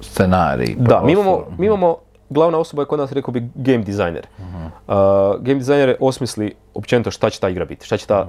[0.00, 0.74] scenarij.
[0.78, 1.96] Da, mi imamo, mi imamo,
[2.30, 4.26] glavna osoba je kod nas rekao bi game designer.
[4.38, 4.94] Uh,
[5.40, 8.26] game designer osmisli općenito šta će ta igra biti, šta će ta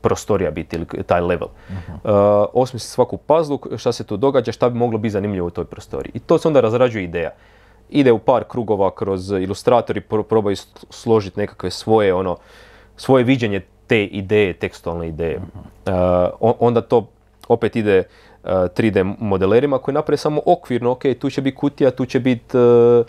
[0.00, 1.48] prostorija biti ili taj level.
[1.48, 2.10] Uh,
[2.52, 6.10] osmisli svaku puzzlu, šta se tu događa, šta bi moglo biti zanimljivo u toj prostoriji.
[6.14, 7.30] I to se onda razrađuje ideja.
[7.90, 10.56] Ide u par krugova kroz ilustratori, pro- probaju
[10.90, 12.36] složiti nekakve svoje ono,
[12.96, 15.36] svoje viđenje te ideje, tekstualne ideje.
[15.36, 15.92] Uh,
[16.40, 17.06] on- onda to
[17.48, 22.06] opet ide uh, 3D modelerima koji naprave samo okvirno, ok, tu će biti kutija, tu
[22.06, 22.62] će biti uh,
[23.00, 23.06] uh,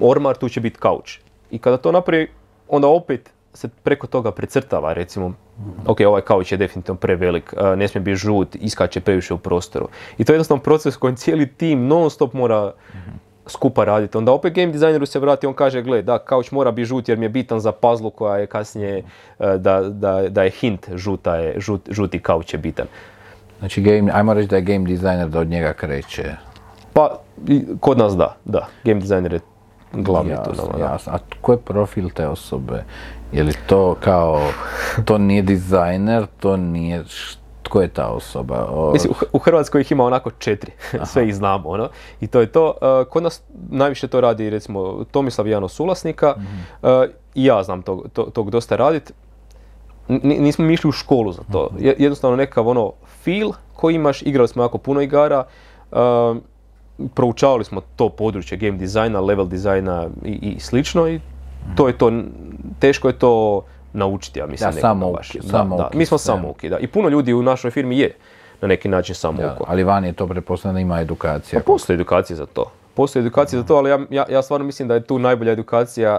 [0.00, 1.18] ormar, tu će biti kauč.
[1.50, 2.28] I kada to napravi,
[2.68, 5.32] onda opet se preko toga precrtava, recimo,
[5.86, 9.88] ok, ovaj kauč je definitivno prevelik, uh, ne smije biti žut, iskače previše u prostoru.
[10.18, 12.72] I to je jednostavno proces kojim cijeli tim non stop mora
[13.46, 14.18] skupa raditi.
[14.18, 17.18] Onda opet game designeru se vrati, on kaže, gle, da, kauč mora biti žut jer
[17.18, 19.02] mi je bitan za puzzle koja je kasnije,
[19.38, 22.86] uh, da, da, da je hint žuta je, žut- žuti kauč je bitan.
[23.58, 26.34] Znači game, ajmo reći da je game designer da od njega kreće.
[26.94, 27.10] Pa,
[27.46, 28.66] i kod nas da, da.
[28.84, 29.40] Game designer je
[29.92, 30.50] glavni tu.
[30.50, 30.84] Jasno, nama, da.
[30.84, 31.12] jasno.
[31.12, 32.84] A ko je profil te osobe?
[33.32, 34.40] Je li to kao,
[35.04, 37.04] to nije dizajner, to nije,
[37.62, 38.66] tko je ta osoba?
[38.66, 40.72] O, Mislim, u Hrvatskoj ih ima onako četiri,
[41.04, 41.88] sve ih znamo, ono.
[42.20, 42.66] I to je to.
[42.72, 46.34] Uh, kod nas najviše to radi, recimo, Tomislav jedan od suvlasnika.
[46.82, 46.88] Uh,
[47.34, 49.12] I ja znam tog, to- tog dosta radit.
[50.08, 51.68] N- nismo mi išli u školu za to.
[51.78, 55.44] Je- Jednostavno nekakav ono feel koji imaš, igrali smo jako puno igara.
[57.14, 61.20] Proučavali smo to područje game dizajna, level dizajna i, i slično i
[61.74, 62.12] to je to,
[62.78, 64.70] teško je to naučiti, ja mislim.
[64.70, 65.32] Da, samouki, baš.
[65.32, 66.78] Da, samouki da, mi smo samouki, da.
[66.78, 68.14] I puno ljudi u našoj firmi je
[68.60, 69.42] na neki način samouko.
[69.42, 71.60] ja, ali van je to pretpostavljeno da ima edukacija.
[71.60, 72.64] Pa postoji edukacija za to.
[72.94, 76.18] Postoji edukacija za to, ali ja, ja, ja stvarno mislim da je tu najbolja edukacija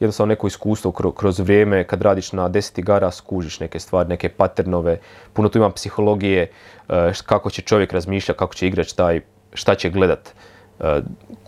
[0.00, 4.28] jednostavno neko iskustvo kro- kroz vrijeme kad radiš na 10 igara skužiš neke stvari, neke
[4.28, 4.98] paternove,
[5.32, 6.50] puno tu ima psihologije,
[6.88, 9.20] e, š- kako će čovjek razmišljati, kako će igrač taj,
[9.54, 10.34] šta će gledat,
[10.80, 11.00] e,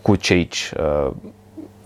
[0.03, 1.09] kud će ići e,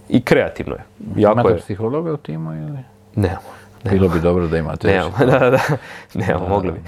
[0.09, 0.83] i kreativno je.
[1.15, 1.59] Jako Imate je.
[1.59, 2.79] psihologa u timu ili?
[3.15, 3.61] Nemamo.
[3.83, 4.87] Bilo bi dobro da imate.
[4.87, 5.59] Nemamo, da, da, da.
[6.13, 6.79] Nemamo, mogli bi.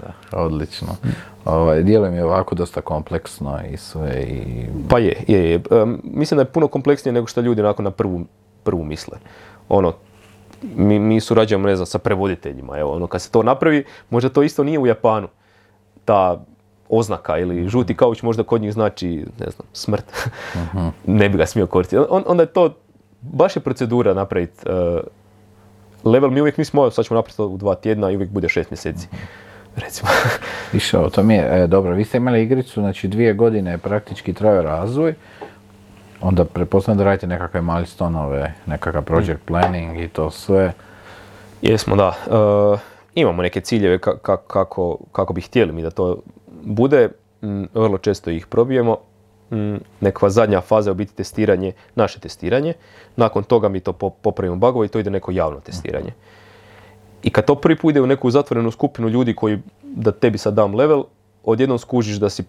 [0.00, 0.88] Da, odlično.
[1.44, 4.66] Ovaj, djeluje mi ovako dosta kompleksno i sve i...
[4.88, 5.54] Pa je, je, je.
[5.54, 5.60] E,
[6.02, 8.24] mislim da je puno kompleksnije nego što ljudi onako na prvu,
[8.62, 9.18] prvu misle.
[9.68, 9.92] Ono,
[10.62, 14.42] mi, mi surađujemo, ne znam, sa prevoditeljima, evo, ono, kad se to napravi, možda to
[14.42, 15.28] isto nije u Japanu.
[16.04, 16.44] Ta
[16.88, 20.04] oznaka ili žuti kauč možda kod njih znači, ne znam, smrt.
[21.06, 22.02] ne bi ga smio koristiti.
[22.08, 22.74] On, onda je to,
[23.20, 25.00] baš je procedura napraviti e,
[26.04, 29.08] level, mi uvijek nismo, sad ćemo napraviti u dva tjedna i uvijek bude šest mjeseci.
[29.76, 30.10] Recimo.
[30.78, 34.32] Išao, to mi je, e, dobro, vi ste imali igricu, znači dvije godine je praktički
[34.32, 35.14] trajao razvoj,
[36.20, 40.72] onda pretpostavljam da radite nekakve milestoneove, nekakav project planning i to sve.
[41.62, 42.14] Jesmo, da.
[42.26, 46.16] E, imamo neke ciljeve ka- ka- kako, kako bi htjeli mi da to
[46.66, 47.08] bude.
[47.42, 48.96] Mm, vrlo često ih probijemo.
[49.50, 52.74] Mm, nekakva zadnja faza je u biti testiranje, naše testiranje.
[53.16, 56.12] Nakon toga mi to po- popravimo bugove i to ide neko javno testiranje.
[57.22, 60.54] I kad to prvi put ide u neku zatvorenu skupinu ljudi koji, da tebi sad
[60.54, 61.04] dam level,
[61.44, 62.44] odjednom skužiš da si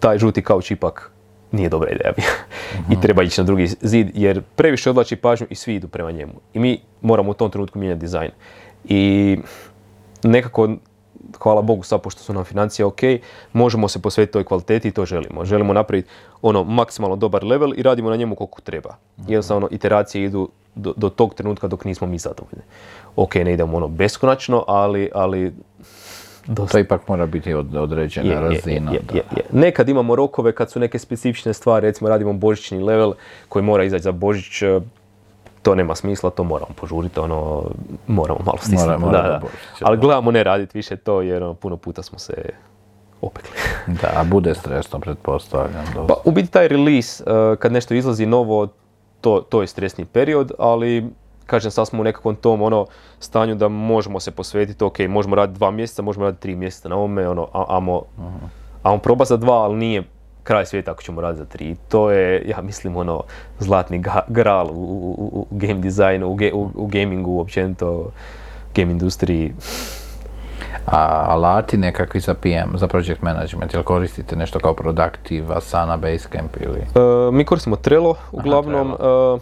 [0.00, 1.10] taj žuti kauč ipak
[1.52, 2.30] nije dobra ideja bio.
[2.92, 6.32] I treba ići na drugi zid jer previše odlači pažnju i svi idu prema njemu.
[6.54, 8.30] I mi moramo u tom trenutku mijenjati dizajn.
[8.84, 9.38] I
[10.22, 10.68] nekako,
[11.38, 13.00] hvala Bogu sad pošto su nam financije ok,
[13.52, 15.44] možemo se posvetiti toj kvaliteti i to želimo.
[15.44, 16.08] Želimo napraviti
[16.42, 18.96] ono maksimalno dobar level i radimo na njemu koliko treba.
[19.28, 22.62] Jednostavno, iteracije idu do, do tog trenutka dok nismo mi zadovoljni.
[23.16, 25.52] Ok, ne idemo ono beskonačno, ali, ali
[26.46, 28.92] dosta To ipak mora biti od, određena je, razina.
[28.92, 29.14] je, da.
[29.14, 29.44] je, je.
[29.52, 33.12] Nekad imamo rokove kad su neke specifične stvari, recimo radimo božićni level
[33.48, 34.62] koji mora izaći za Božić,
[35.62, 37.64] to nema smisla, to moramo požuriti, ono,
[38.06, 38.84] moramo malo stisnuti.
[38.84, 39.40] Mora- mora da, da.
[39.80, 40.00] Ali da.
[40.00, 42.34] gledamo ne raditi više to jer ono, puno puta smo se
[43.20, 43.50] opekli.
[44.02, 45.84] Da, a bude stresno, pretpostavljam.
[46.08, 48.68] Pa u biti taj release, e, kad nešto izlazi novo,
[49.20, 51.10] to, to je stresni period, ali
[51.46, 52.86] kažem sad smo u nekakvom tom ono
[53.20, 56.96] stanju da možemo se posvetiti, ok, možemo raditi dva mjeseca, možemo raditi tri mjeseca na
[56.96, 58.02] ovome, ono, a, amo,
[58.82, 60.02] amo proba za dva, ali nije
[60.48, 61.76] kraj svijeta ako ćemo raditi za tri.
[61.88, 63.22] To je, ja mislim, ono,
[63.58, 68.10] zlatni ga- gral u, u, u- game designu, u, ge- u, u gamingu, općenito,
[68.74, 69.52] game industriji.
[70.86, 76.56] A alati nekakvi za PM, za project management, jel koristite nešto kao Productive, Asana, Basecamp
[76.60, 76.78] ili...
[76.78, 77.00] E,
[77.32, 79.38] mi koristimo Trello, uglavnom, e,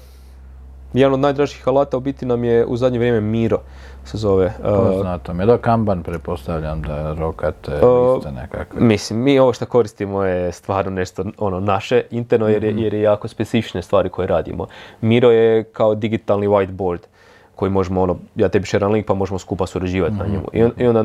[0.97, 3.59] jedan od najdražih alata u biti nam je u zadnje vrijeme Miro
[4.05, 4.53] se zove.
[4.63, 5.47] Poznato mi je.
[5.47, 8.81] Da, Kanban pretpostavljam da rokate liste nekakve.
[8.81, 12.79] Mislim, mi ovo što koristimo je stvarno nešto ono naše interno jer je, Mhm.
[12.79, 14.67] jer je jako specifične stvari koje radimo.
[15.01, 16.99] Miro je kao digitalni whiteboard
[17.55, 20.23] koji možemo ono, ja tebi šeram link pa možemo skupa surađivati Mhm.
[20.23, 20.47] na njemu.
[20.53, 21.05] I, on- I onda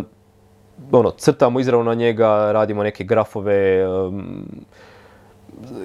[0.92, 4.46] ono, crtamo izravno na njega, radimo neke grafove, um,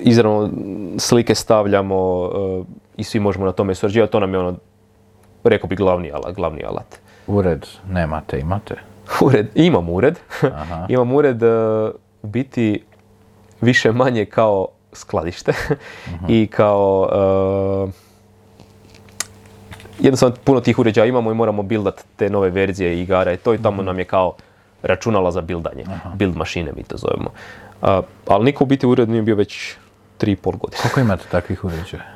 [0.01, 0.51] izravno
[0.99, 2.31] slike stavljamo
[2.97, 4.13] i svi možemo na tome surađivati.
[4.13, 4.57] To nam je ono,
[5.45, 6.35] rekao bi glavni alat.
[6.35, 6.99] Glavni alat.
[7.27, 8.75] Ured nemate, imate.
[9.21, 10.19] Ured, imam ured.
[10.43, 10.87] Aha.
[10.93, 11.47] imam ured e,
[12.23, 12.85] u biti
[13.61, 15.53] više manje kao skladište
[16.29, 18.07] i kao e,
[19.99, 23.63] jednostavno puno tih uređaja imamo i moramo bildat te nove verzije igara i to i
[23.63, 24.35] tamo nam je kao
[24.83, 25.85] računala za bildanje.
[26.15, 27.31] Build mašine mi to zovemo.
[27.83, 29.75] A, ali niko u biti u uredu nije bio već
[30.19, 30.83] tri i pol godine.
[30.83, 32.16] Koliko imate takvih uređaja?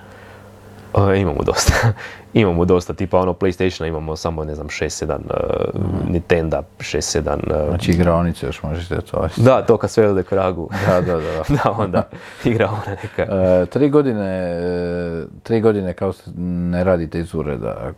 [0.94, 1.72] A, imamo dosta.
[2.32, 7.90] imamo dosta, tipa ono PlayStationa imamo samo ne znam 6-7, uh, Nintendo 6-7, uh, Znači
[7.90, 9.28] igraonice još možete to.
[9.36, 10.70] da, to kad sve ode k ragu.
[10.86, 11.42] Da, da, da.
[11.48, 12.08] da, onda
[12.44, 13.22] igra ona neka.
[13.22, 17.92] E, tri godine, e, tri godine kao ne radite iz ureda,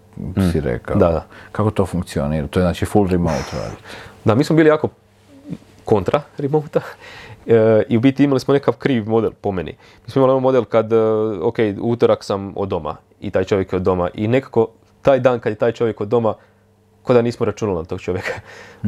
[0.52, 0.96] si rekao.
[0.96, 0.98] Mm.
[0.98, 1.26] Da, da.
[1.52, 2.46] Kako to funkcionira?
[2.46, 3.82] To je znači full remote radite.
[4.24, 4.88] Da, mi smo bili jako
[5.84, 6.80] kontra remota
[7.46, 9.76] e, i u biti imali smo nekakav kriv model po meni.
[10.04, 10.96] Mi smo imali ovaj model kad, e,
[11.42, 14.68] ok, utorak sam od doma i taj čovjek je od doma i nekako
[15.02, 16.34] taj dan kad je taj čovjek od doma,
[17.02, 18.32] ko da nismo računali na tog čovjeka.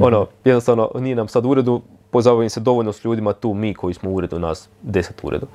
[0.01, 3.95] Ono, jednostavno, nije nam sad u uredu, pozabavim se dovoljno s ljudima tu, mi koji
[3.95, 5.47] smo u uredu, nas deset u uredu.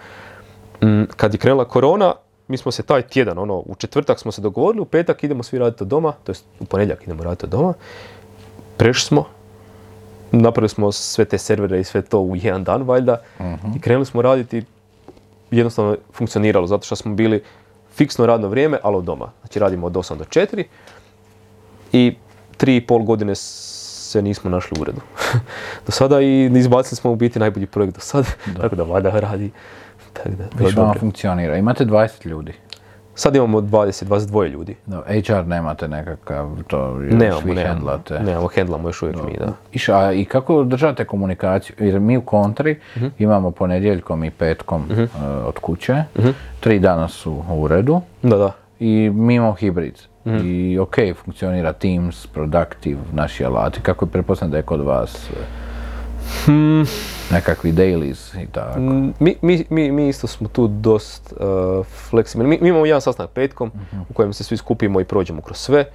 [0.83, 2.13] Mm, kad je krenula korona,
[2.47, 5.59] mi smo se taj tjedan, ono, u četvrtak smo se dogovorili, u petak idemo svi
[5.59, 7.73] raditi od doma, to jest u ponedjeljak idemo raditi od doma.
[8.77, 9.25] Prešli smo,
[10.31, 13.21] napravili smo sve te servere i sve to u jedan dan valjda
[13.75, 14.63] i krenuli smo raditi
[15.51, 17.43] jednostavno je funkcioniralo zato što smo bili
[17.95, 19.31] fiksno radno vrijeme, ali od doma.
[19.41, 20.63] Znači radimo od 8 do 4
[21.93, 22.15] i
[22.57, 25.01] tri i pol godine se nismo našli u uredu.
[25.85, 28.27] do sada i izbacili smo u biti najbolji projekt do sada,
[28.61, 29.51] tako da valjda radi.
[30.13, 30.99] Tako da, to je Viš vama dobro.
[30.99, 31.57] funkcionira.
[31.57, 32.53] Imate 20 ljudi.
[33.19, 34.75] Sad imamo 20, 22 ljudi.
[34.85, 38.19] No, HR nemate nekakav, to još Nemamo, vi nemamo, handlate.
[38.19, 39.53] nemamo, hendlamo još uvijek mi, da.
[39.71, 41.75] Iš, a i kako držate komunikaciju?
[41.79, 43.07] Jer mi u kontri Mhm.
[43.19, 46.03] imamo ponedjeljkom i petkom e, od kuće,
[46.59, 48.51] tri dana su u uredu Da, da.
[48.79, 49.95] i mi imamo hibrid.
[50.25, 50.37] Mhm.
[50.43, 53.81] I ok, funkcionira Teams, Productive, naši alati.
[53.81, 54.09] Kako je
[54.43, 55.33] da je kod vas e,
[56.45, 56.83] Hmm.
[57.31, 58.79] nekakvi dailies i tako.
[58.79, 62.57] Mm, Mi, mi, mi, mi isto smo tu dost uh, fleksibilni.
[62.61, 63.71] Mi, imamo jedan sastanak petkom
[64.09, 65.85] u kojem se svi skupimo i prođemo kroz sve.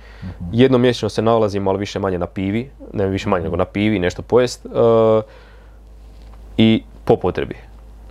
[0.53, 3.99] Jednom mjesečno se nalazimo, ali više manje na pivi, ne više manje nego na pivi,
[3.99, 4.67] nešto pojest.
[4.67, 5.23] uh,
[6.57, 7.55] I po potrebi.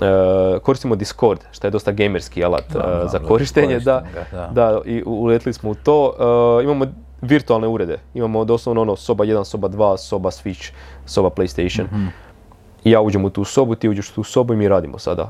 [0.02, 3.80] Uh, koristimo Discord, što je dosta gamerski alat Da, uh, za korištenje.
[3.80, 4.50] Da, da.
[4.54, 4.82] da.
[4.86, 6.14] i uletili smo u to.
[6.64, 6.86] Imamo
[7.24, 7.98] virtualne urede.
[8.14, 10.72] Imamo doslovno ono soba 1, soba 2, soba Switch,
[11.06, 11.86] soba PlayStation.
[12.84, 15.30] I ja uđem u tu sobu, ti uđeš u tu sobu i mi radimo sada.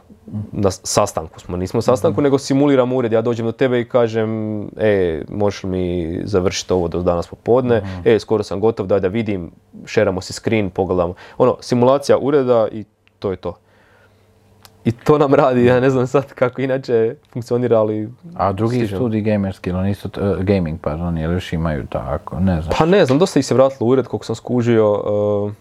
[0.52, 3.12] Na sastanku smo, nismo sastanku, nego simuliramo ured.
[3.12, 7.82] Ja dođem do tebe i kažem, e, možeš li mi završiti ovo do danas popodne,
[8.06, 9.52] e, skoro sam gotov, daj da vidim,
[9.86, 11.14] šeramo si screen, pogledamo.
[11.38, 12.84] Ono, simulacija ureda i
[13.20, 13.56] to je to.
[14.86, 18.10] I to nam radi, ja ne znam sad kako inače funkcionira, ali...
[18.36, 19.00] A drugi stižemo.
[19.00, 22.76] studij gamerski, ili nisu, t- e, gaming, pardon, jel još imaju tako, ne znam.
[22.78, 24.92] Pa ne znam, dosta ih se vratilo u ured koliko sam skužio.
[25.46, 25.52] uh,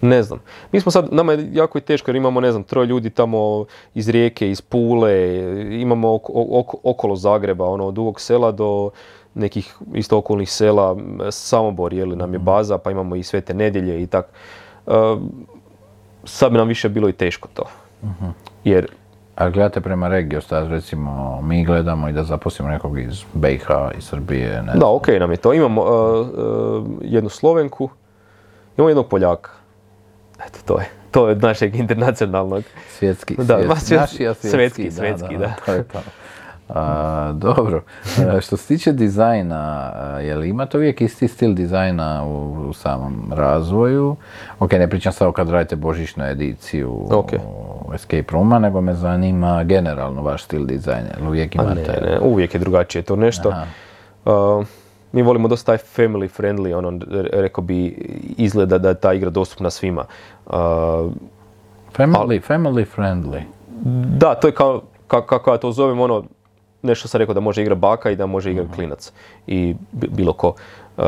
[0.00, 0.38] ne znam.
[0.72, 3.64] Mi smo sad, nama je jako i teško jer imamo, ne znam, troje ljudi tamo
[3.94, 5.38] iz Rijeke, iz Pule,
[5.72, 8.90] imamo oko- oko- okolo Zagreba, ono, od Dugog sela do
[9.34, 10.96] nekih isto okolnih sela,
[11.30, 14.26] Samobor je li nam je baza, pa imamo i Svete nedjelje i tak.
[14.86, 14.94] Uh,
[16.24, 17.62] sad bi nam više bilo i teško to.
[18.64, 18.86] Jer
[19.36, 23.66] A gledate prema regiji, sad recimo mi gledamo i da zaposlimo nekog iz BiH,
[23.98, 24.94] iz Srbije, ne Da, znam.
[24.94, 25.52] ok nam je to.
[25.52, 27.88] Imamo uh, uh, jednu Slovenku,
[28.76, 29.50] imamo jednog Poljaka.
[30.46, 30.86] Eto, to je.
[31.10, 32.64] To je od našeg internacionalnog.
[32.90, 35.54] Svjetski, Da, svjetski, svjetski, naši, a svetski, svetski, da.
[35.66, 35.98] to je to.
[36.68, 37.82] A, dobro,
[38.36, 43.32] E, što se tiče dizajna, je li imate uvijek isti stil dizajna u, u samom
[43.32, 44.16] razvoju?
[44.58, 47.30] Ok, ne pričam samo kad radite božićnu ediciju Ok.
[47.94, 51.08] Escape Rooma, nego me zanima generalno vaš stil dizajna.
[51.18, 51.80] Jel uvijek A imate...
[52.02, 53.52] ne, ne, uvijek je drugačije to nešto.
[54.24, 54.66] Uh,
[55.12, 57.86] mi volimo dosta taj family friendly, ono, re- rekao bi,
[58.36, 60.04] izgleda da je ta igra dostupna svima.
[60.46, 60.52] Uh,
[61.96, 63.40] Family, family friendly.
[64.16, 66.24] Da, to je kao, ka- kako ja to zovem, ono,
[66.86, 69.12] nešto sam rekao da može igra baka i da može igra klinac
[69.46, 70.54] i bi- bilo ko.
[70.96, 71.04] Uh,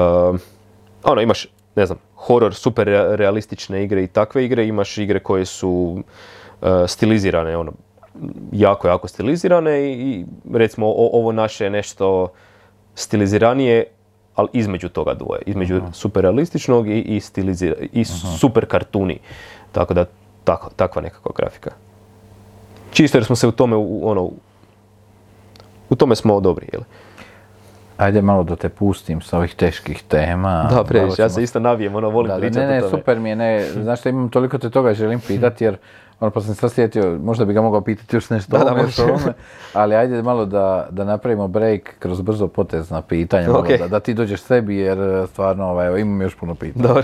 [1.05, 5.45] ono, imaš, ne znam, horor, super rea- realistične igre i takve igre, imaš igre koje
[5.45, 5.71] su
[6.61, 7.73] uh, stilizirane, ono,
[8.53, 12.29] jako, jako stilizirane i, i recimo o- ovo naše je nešto
[12.95, 13.85] stiliziranije,
[14.35, 15.43] ali između toga dvoje.
[15.47, 18.05] Između super realističnog i, i, stilizira- i
[18.39, 19.19] super kartuni.
[19.73, 20.05] Tako da,
[20.45, 21.71] tako, takva nekakva grafika.
[22.91, 24.31] Čisto jer smo se u tome, u, ono,
[25.91, 26.83] u tome smo dobri, jel?
[27.97, 30.69] Ajde malo da te pustim sa ovih teških tema.
[30.71, 32.91] Da, previše, ja ćemo se isto navijem, ono, volim Da, pričati ne, ne, o tome.
[32.91, 35.77] super mi je, ne, znaš što imam toliko te toga želim pitati jer
[36.21, 38.73] ono pa sam se sad sjetio, možda bi ga mogao pitati još nešto Da, da,
[38.73, 39.33] o ovome,
[39.73, 43.69] ali ajde malo da, da napravimo break kroz brzo potezna pitanja, malo Ok.
[43.79, 46.87] da, da ti dođeš sebi jer e, stvarno ovaj, evo, imam još puno pitanja.
[46.89, 47.03] Dobro.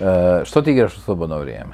[0.00, 1.72] E, što ti igraš u slobodno vrijeme?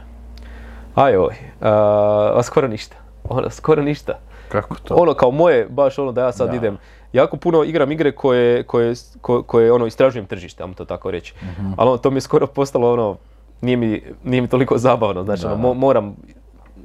[0.94, 2.96] Aj oj, a, a skoro ništa.
[3.24, 4.18] Ono, skoro ništa.
[4.50, 4.94] Kako to?
[4.94, 6.56] Ono kao moje, baš ono da ja sad Da.
[6.56, 6.78] idem,
[7.12, 11.34] jako puno igram igre koje, koje, ko- koje ono, istražujem tržište, ajmo to tako reći.
[11.42, 11.72] Mhm.
[11.76, 13.16] Ali ono, to mi je skoro postalo ono,
[13.60, 16.16] nije mi, nije mi toliko zabavno, znači ono, mo- moram,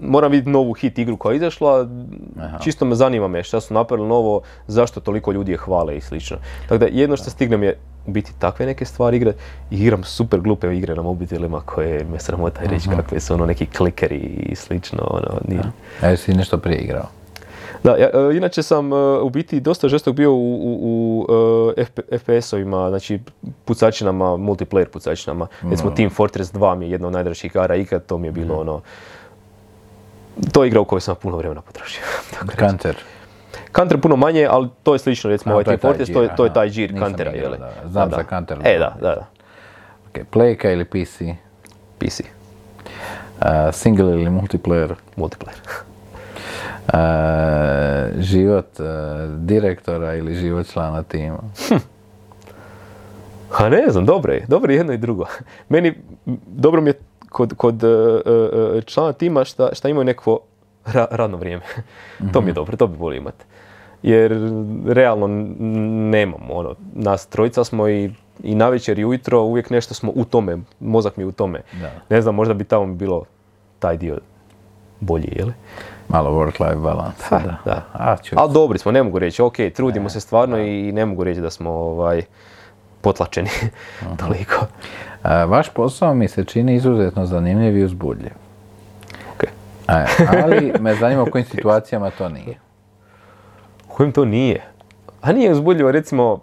[0.02, 1.88] moram vidjeti novu hit igru koja je izašla,
[2.38, 2.58] Aha.
[2.60, 6.38] čisto me zanima me šta su napravili novo, zašto toliko ljudi je hvale i slično.
[6.62, 9.36] Tako da jedno što stignem je u biti takve neke stvari igrat
[9.72, 12.74] i igram super glupe igre na mobitelima koje me sramota i Mhm.
[12.74, 14.18] reći kakve su ono neki klikeri
[14.50, 15.00] i slično.
[15.04, 15.64] Ono, nije.
[16.02, 17.06] A jesi nešto prije igrao?
[17.86, 21.86] Da, ja, e, inače sam e, u biti dosta žestok bio u, u, u e,
[21.86, 23.20] FP FPS-ovima, znači
[23.66, 25.48] pucačinama, multiplayer pucačinama.
[25.70, 28.56] Recimo Team Fortress 2 mi je jedna od najdražih igara ikad, to mi je bilo
[28.56, 28.82] ono...
[30.52, 32.04] To je igra u kojoj sam puno vremena potrošio.
[32.60, 32.96] Counter.
[33.76, 36.46] Counter puno manje, ali to je slično, recimo ovaj je Team Fortress, to je, to
[36.46, 37.52] je taj žir Nisam Countera, jel?
[37.52, 38.58] da, znam za Counter.
[38.64, 39.26] E, da, da, da.
[40.10, 41.22] Ok, playka ili PC?
[41.98, 42.22] PC,
[43.36, 44.96] Uh, single ili multiplayer?
[45.18, 45.60] multiplayer.
[46.94, 48.86] Uh, život uh,
[49.38, 51.40] direktora ili život člana tima?
[53.50, 55.26] Ha ne znam, dobro je, dobro je jedno i drugo.
[55.70, 55.94] Meni,
[56.48, 56.94] dobro mi je
[57.30, 60.40] kod, kod e, e, e, člana tima šta, šta imaju neko
[60.86, 61.64] ra- radno vrijeme.
[62.34, 63.46] to mi je dobro, to bi volio imati.
[64.04, 64.32] Jer
[64.88, 65.28] realno
[66.10, 68.12] nemamo, ono, nas trojica smo i,
[68.44, 71.62] i navečer i ujutro uvijek nešto smo u tome, mozak mi je u tome.
[71.82, 71.92] Da.
[72.10, 73.24] Ne znam, možda bi tamo bilo
[73.80, 74.18] taj dio
[75.00, 75.50] bolji, jel?
[76.10, 77.24] Malo work-life balance.
[77.30, 77.58] Da.
[77.66, 77.82] da.
[77.94, 81.42] A, Ali dobri smo, ne mogu reći, ok, trudimo se stvarno i ne mogu reći
[81.42, 82.22] da smo ovaj,
[83.02, 83.50] potlačeni
[84.22, 84.56] toliko.
[85.24, 88.32] Uh, vaš posao mi se čini izuzetno zanimljiv i uzbudljiv.
[89.34, 89.44] Ok.
[89.44, 90.06] E,
[90.44, 92.60] ali me zanima u kojim situacijama to nije.
[93.90, 94.64] U kojem to nije?
[95.22, 96.40] A nije uzbudljivo recimo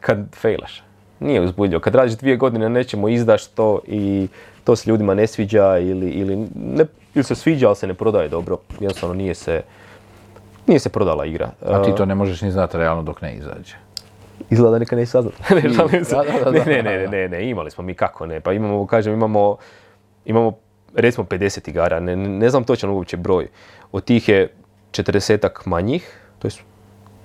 [0.00, 0.82] kad fejlaš.
[1.20, 1.80] Nije uzbudljivo.
[1.80, 4.28] Kad radiš dvije godine na nečemu, izdaš to i
[4.64, 8.28] to se ljudima ne sviđa ili, ili, ne, ili se sviđa, ali se ne prodaje
[8.28, 8.58] dobro.
[8.80, 9.62] Jednostavno nije se,
[10.66, 11.50] nije se prodala igra.
[11.66, 13.74] A ti to ne možeš ni znati realno dok ne izađe.
[14.50, 15.34] Izgleda da nikad neće saznat.
[15.50, 16.14] ne, šalim se.
[16.14, 18.40] Da, da, da, ne, ne, ne, ne, ne, imali smo mi kako ne.
[18.40, 19.56] Pa imamo, kažem, imamo,
[20.24, 20.52] imamo
[20.94, 23.48] recimo 50 igara, ne, ne znam točan uopće broj.
[23.92, 24.54] Od tih je
[24.92, 26.52] 40 manjih, to je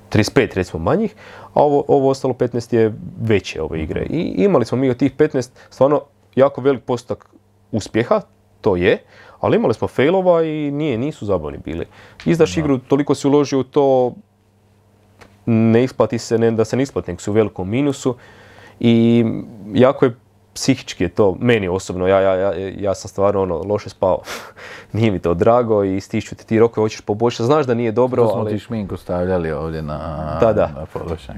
[0.10, 1.16] 35 recimo manjih,
[1.54, 4.06] a ovo, ovo ostalo 15 je veće ove igre.
[4.10, 6.02] I imali smo mi od tih 15 stvarno
[6.36, 7.30] jako velik postotak
[7.72, 8.22] uspjeha,
[8.62, 8.98] to je,
[9.44, 11.86] ali imali smo failova i nije, nisu zabavni bili.
[12.26, 14.14] Izdaš igru, toliko si uložio u to,
[15.46, 18.16] ne isplati se, ne da se ne isplati, nego u velikom minusu
[18.80, 19.26] i
[19.74, 20.16] jako je
[20.54, 24.22] psihički je to, meni osobno, ja, ja, ja, ja sam stvarno ono, loše spao,
[24.94, 28.24] nije mi to drago i stišću ti ti rokove, hoćeš poboljšati, znaš da nije dobro,
[28.24, 28.52] To smo ali...
[28.52, 30.68] ti šminku stavljali ovdje na, Da, da.
[30.68, 30.86] na.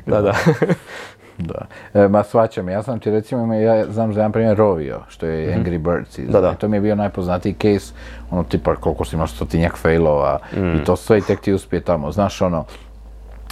[0.05, 0.33] Da, da.
[1.37, 1.61] Da.
[1.95, 5.25] E, ma svačam, ja sam ti recimo, ima- ja znam za jedan primjer Rovio, što
[5.25, 6.17] je Angry Birds.
[6.17, 6.31] Mhm.
[6.31, 6.51] Da, da.
[6.51, 7.93] i To mi je bio najpoznatiji case,
[8.31, 10.75] ono tipa koliko si imaš stotinjak failova Mhm.
[10.75, 12.11] i to sve i tek ti uspije tamo.
[12.11, 12.65] Znaš ono,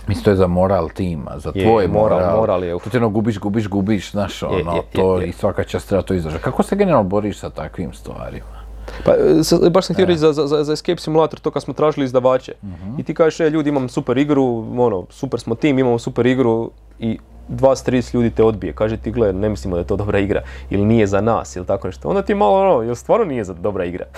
[0.08, 2.38] Mislim, to je za moral tima, za Je, tvoj moral, moral.
[2.38, 2.84] moral je, uf.
[2.84, 5.28] To ti ono gubiš, gubiš, gubiš, znaš, ono, je, je, to je.
[5.28, 6.44] i svaka čast treba to izdržati.
[6.44, 8.63] Kako se generalno boriš sa takvim stvarima?
[9.06, 11.74] Pa, e, sa- baš sam htio reći za, za, za, Escape Simulator, to kad smo
[11.74, 12.54] tražili izdavače.
[13.00, 16.72] I ti kažeš, e, ljudi, imam super igru, ono, super smo tim, imamo super igru
[17.00, 17.20] i
[17.50, 18.74] 20-30 ljudi te odbije.
[18.74, 21.66] Kaže ti, gle, ne mislimo da je to dobra igra, ili nije za nas, ili
[21.66, 22.10] tako nešto.
[22.10, 24.06] Onda ti malo, ono, jel stvarno nije za dobra igra?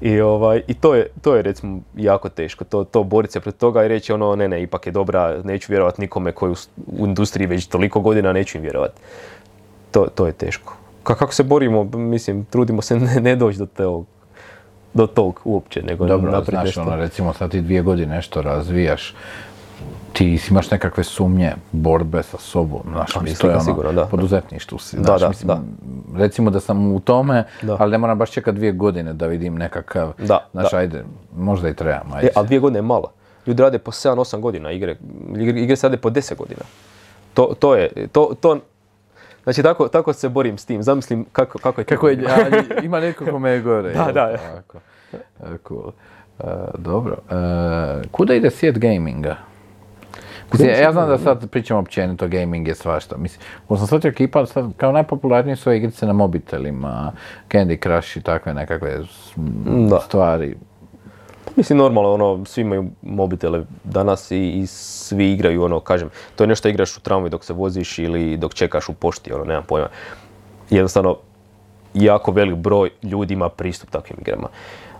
[0.00, 3.56] I, ovaj, i to, je, to je recimo jako teško, to, to boriti se pred
[3.56, 6.54] toga i reći ono ne ne, ipak je dobra, neću vjerovat nikome koji
[6.98, 8.92] u industriji već toliko godina, neću im vjerovat.
[9.90, 10.76] To, to je teško.
[11.08, 14.06] Ka- kako se borimo, mislim, trudimo se ne, ne doći do tog,
[14.94, 16.80] do tog uopće, nego Dobro, znaš, nešto.
[16.82, 19.14] ono, recimo sad ti dvije godine nešto razvijaš,
[20.12, 23.92] ti si imaš nekakve sumnje, borbe sa sobom, znaš, A, mislim to je ono, sigurno,
[23.92, 25.60] da, poduzetništvu si, Da, znaš, da, mislim, da.
[26.18, 27.76] recimo da sam u tome, Da.
[27.80, 30.76] ali ne moram baš čekati dvije godine da vidim nekakav, Da, znaš, da.
[30.76, 31.04] ajde,
[31.36, 32.26] možda i trebam, ajde.
[32.26, 33.10] E, ali dvije godine je malo.
[33.46, 34.96] Ljudi rade po 7-8 godina igre,
[35.36, 36.60] igre, igre se rade po 10 godina.
[37.34, 38.58] To, to je, to, to,
[39.48, 43.00] znači tako, tako se borim s tim, zamislim kako, kako je Kako je, a, ima
[43.00, 43.92] netko ko me je gore.
[43.94, 44.14] Da, jel?
[44.14, 44.36] da.
[44.36, 44.78] Tako.
[45.12, 45.92] E, Cool.
[46.40, 46.44] E,
[46.78, 47.16] dobro.
[47.30, 49.36] E, kuda ide svijet gaminga?
[50.52, 53.16] Mislim, ja znam da sad pričamo općenito, gaming je svašta.
[53.16, 57.12] Mislim, ko sam shvatio ekipa, sad kao najpopularnije su igrice na mobitelima,
[57.50, 58.98] Candy Crush i takve nekakve
[59.90, 60.00] Da.
[60.00, 60.56] stvari.
[61.56, 66.48] Mislim, normalno, ono, svi imaju mobitele danas i, i svi igraju, ono, kažem, to je
[66.48, 69.88] nešto igraš u tramvaju dok se voziš ili dok čekaš u pošti, ono, nemam pojma.
[70.70, 71.16] Jednostavno,
[71.94, 74.48] jako velik broj ljudi ima pristup takvim igrama.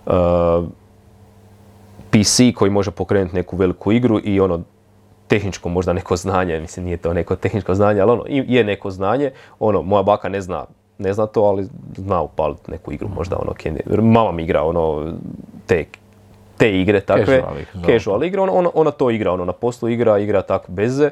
[0.05, 0.67] Uh,
[2.09, 4.61] PC koji može pokrenuti neku veliku igru i ono,
[5.27, 9.31] tehničko možda neko znanje, mislim nije to neko tehničko znanje, ali ono, je neko znanje,
[9.59, 10.65] ono, moja baka ne zna,
[10.97, 15.13] ne zna to, ali zna upaliti neku igru, možda ono, Candy, mama mi igra, ono,
[15.65, 15.85] te,
[16.59, 20.19] te igre takve, Casual casual igre, ona, ona, ona to igra, ono, na poslu igra,
[20.19, 21.09] igra tako beze,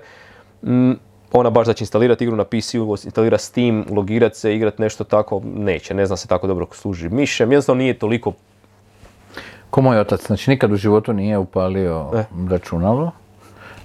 [0.62, 0.94] Mm,
[1.34, 5.42] ona baš da će instalirati igru na PC-u, instalira Steam, logirat se, igrat nešto tako,
[5.56, 8.34] neće, ne zna se tako dobro služi mišem, jednostavno nije toliko
[9.70, 12.24] Ko moj otac, znači nikad u životu nije upalio E.
[12.50, 13.12] računalo,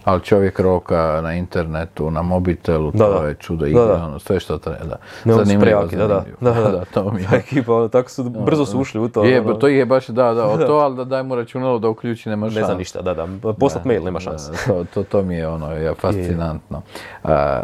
[0.05, 3.29] ali čovjek roka na internetu, na mobitelu, Da, to da.
[3.29, 4.05] je čudo da.
[4.05, 4.85] ono, sve što treba.
[4.85, 4.97] Da.
[5.25, 6.07] Ne, oni su Zanimljivo, da, da.
[6.09, 6.37] zanimljivo.
[6.41, 6.85] Da, da.
[6.95, 7.29] to mi je.
[7.29, 9.25] Ta ekipa, ono, tako su, brzo su ušli u to.
[9.25, 11.89] Je, ono, to je baš, da, da, o to, ali da daj mu računalo da
[11.89, 12.67] uključi, nema ne šanse.
[12.67, 14.53] zna ništa, da, da, poslat mail, nema šanse.
[14.67, 16.83] To, to, to mi je ono, je fascinantno.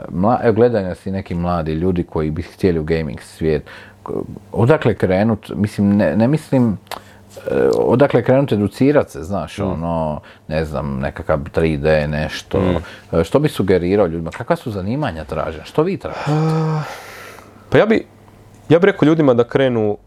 [0.09, 3.63] Mla, evo, gledaju nas i neki mladi ljudi koji bi htjeli u gaming svijet.
[4.53, 6.79] Odakle krenut, mislim, ne, ne mislim,
[7.75, 12.61] odakle krenut educirat se, znaš, ono, ne znam, nekakav 3D, nešto.
[13.13, 14.31] E, Što bi sugerirao ljudima?
[14.31, 15.65] Kakva su zanimanja tražena?
[15.65, 16.31] Što vi tražite?
[17.71, 18.07] Pa ja bi,
[18.69, 19.99] ja bi rekao ljudima da krenu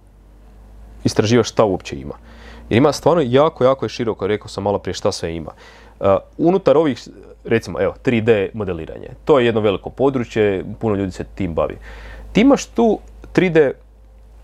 [1.04, 2.14] istraživati šta uopće ima.
[2.70, 5.52] Jer ima stvarno jako, jako je široko, rekao sam malo prije šta sve ima.
[6.00, 6.08] Uh,
[6.38, 7.08] unutar ovih,
[7.46, 9.10] recimo, evo, 3D modeliranje.
[9.26, 11.78] To je jedno veliko područje, puno ljudi se tim bavi.
[12.32, 13.00] Ti imaš tu
[13.36, 13.72] 3D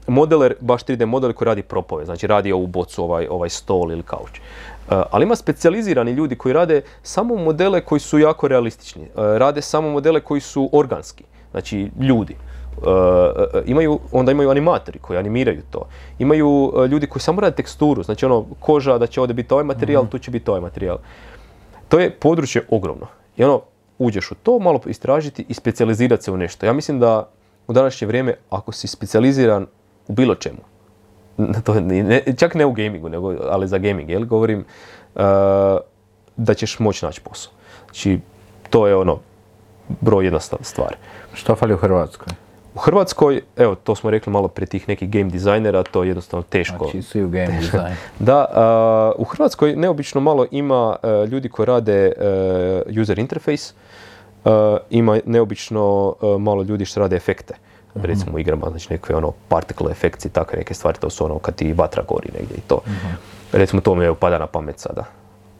[0.07, 4.03] modeler, baš 3D model koji radi propove, znači radi ovu bocu, ovaj, ovaj stol ili
[4.03, 4.39] kauč.
[4.39, 9.01] Uh, ali ima specijalizirani ljudi koji rade samo modele koji su jako realistični.
[9.01, 12.35] Uh, rade samo modele koji su organski, znači ljudi.
[12.77, 12.83] Uh,
[13.65, 15.87] imaju, onda imaju animatori koji animiraju to.
[16.19, 20.07] Imaju ljudi koji samo rade teksturu, znači ono koža da će ovdje biti ovaj materijal,
[20.07, 20.97] tu će biti ovaj materijal.
[21.87, 23.07] To je područje ogromno.
[23.37, 23.61] I ono,
[23.99, 26.65] uđeš u to, malo istražiti i specijalizirati se u nešto.
[26.65, 27.29] Ja mislim da
[27.67, 29.65] u današnje vrijeme, ako si specijaliziran
[30.07, 30.59] u bilo čemu,
[31.63, 34.65] to ne, čak ne u gamingu, nego, ali za gaming, jel, govorim,
[35.15, 35.21] uh,
[36.37, 37.53] da ćeš moći naći posao.
[37.85, 38.19] Znači,
[38.69, 39.19] to je ono,
[40.01, 40.95] broj jedna sta- stvar.
[41.33, 42.33] Što fali u Hrvatskoj?
[42.75, 46.43] U Hrvatskoj, evo, to smo rekli malo prije tih nekih game dizajnera, to je jednostavno
[46.49, 46.83] teško.
[46.83, 47.95] Znači, svi u game design.
[48.19, 52.11] Da, a, u Hrvatskoj neobično malo ima e, ljudi koji rade
[53.01, 53.73] user interface,
[54.89, 57.53] ima neobično malo ljudi što rade efekte.
[58.03, 61.39] Recimo u igrama, znači neke ono particle efekti i takve neke stvari, to su ono
[61.39, 62.79] kad ti vatra gori negdje i to.
[63.51, 65.03] Recimo to mi je pada na pamet sada.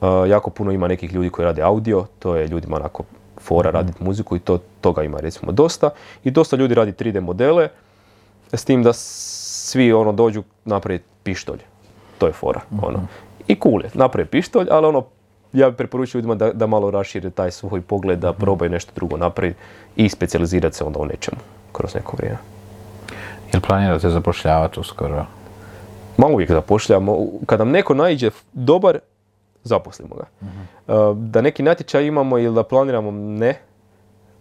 [0.01, 3.03] E, jako puno ima nekih ljudi koji rade audio, to je ljudima onako
[3.41, 5.89] fora raditi muziku i to, toga ima recimo dosta.
[6.23, 7.69] I dosta ljudi radi 3D modele,
[8.53, 11.59] s tim da svi ono dođu napraviti pištolj.
[12.17, 12.61] To je fora.
[12.81, 13.07] Ono.
[13.47, 15.05] I cool je, napravi pištolj, ali ono,
[15.53, 19.17] ja bih preporučio ljudima da, da malo rašire taj svoj pogled, da probaju nešto drugo
[19.17, 19.59] napraviti
[19.95, 21.37] i specijalizirati se onda u nečemu
[21.77, 22.37] kroz neko vrijeme.
[23.53, 25.25] Jel planirate zapošljavati uskoro?
[26.17, 27.17] Ma uvijek zapošljamo.
[27.45, 28.99] Kad nam neko naiđe dobar,
[29.63, 30.23] zaposlimo ga.
[30.87, 33.53] Uh, Da neki natječaj imamo ili da planiramo, ne.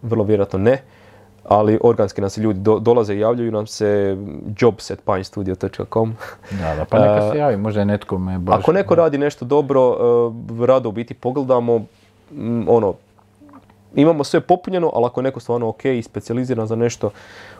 [0.01, 0.81] Vrlo vjerojatno ne.
[1.43, 4.17] Ali organski nam se ljudi do- dolaze i javljaju nam se
[4.59, 6.15] jobs.pinestudio.com
[6.51, 8.59] Da, da, pa neka se javi, možda je netko me baš...
[8.59, 11.85] Ako neko radi nešto dobro, uh, rado u biti pogledamo,
[12.67, 12.93] ono,
[13.97, 17.09] imamo sve popunjeno, ali ako je neko stvarno ok i specijaliziran za nešto,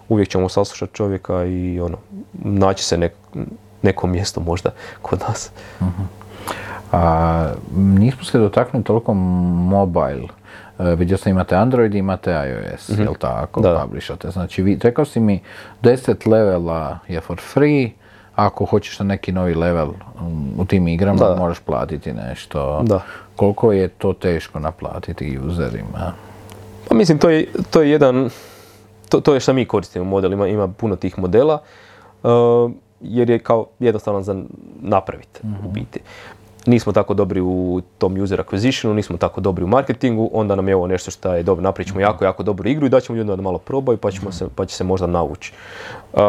[0.10, 1.98] uvijek ćemo saslušati čovjeka i ono,
[2.36, 3.46] naći se nek-
[3.82, 4.70] neko mjesto možda
[5.02, 5.52] kod nas.
[6.92, 10.28] A, nismo se dotaknuli toliko mobile.
[10.80, 13.62] E, vidio sam imate Android i imate iOS, jel tako?
[13.62, 13.82] Da.
[13.82, 14.32] Publishate.
[14.32, 15.42] Znači, vi, rekao si mi
[15.84, 17.90] 10 levela je for free,
[18.36, 21.36] ako hoćeš na neki novi level um, u tim igrama Da.
[21.36, 22.82] moraš platiti nešto.
[22.84, 23.02] Da.
[23.36, 26.14] Koliko je to teško naplatiti userima?
[26.90, 28.30] Pa mislim, to je, to je jedan,
[29.10, 31.62] to, to je što mi koristimo model, ima, ima puno tih modela,
[32.24, 32.72] uh,
[33.02, 34.36] jer je kao jednostavno za
[34.82, 36.00] napraviti u biti.
[36.66, 40.76] Nismo tako dobri u tom user acquisitionu, nismo tako dobri u marketingu, onda nam je
[40.76, 43.42] ovo nešto što je dobro, napravit ćemo jako, jako dobru igru i daćemo ljudima da
[43.42, 45.54] malo probaju pa, ćemo se, pa će se možda navući.
[46.14, 46.20] Uh,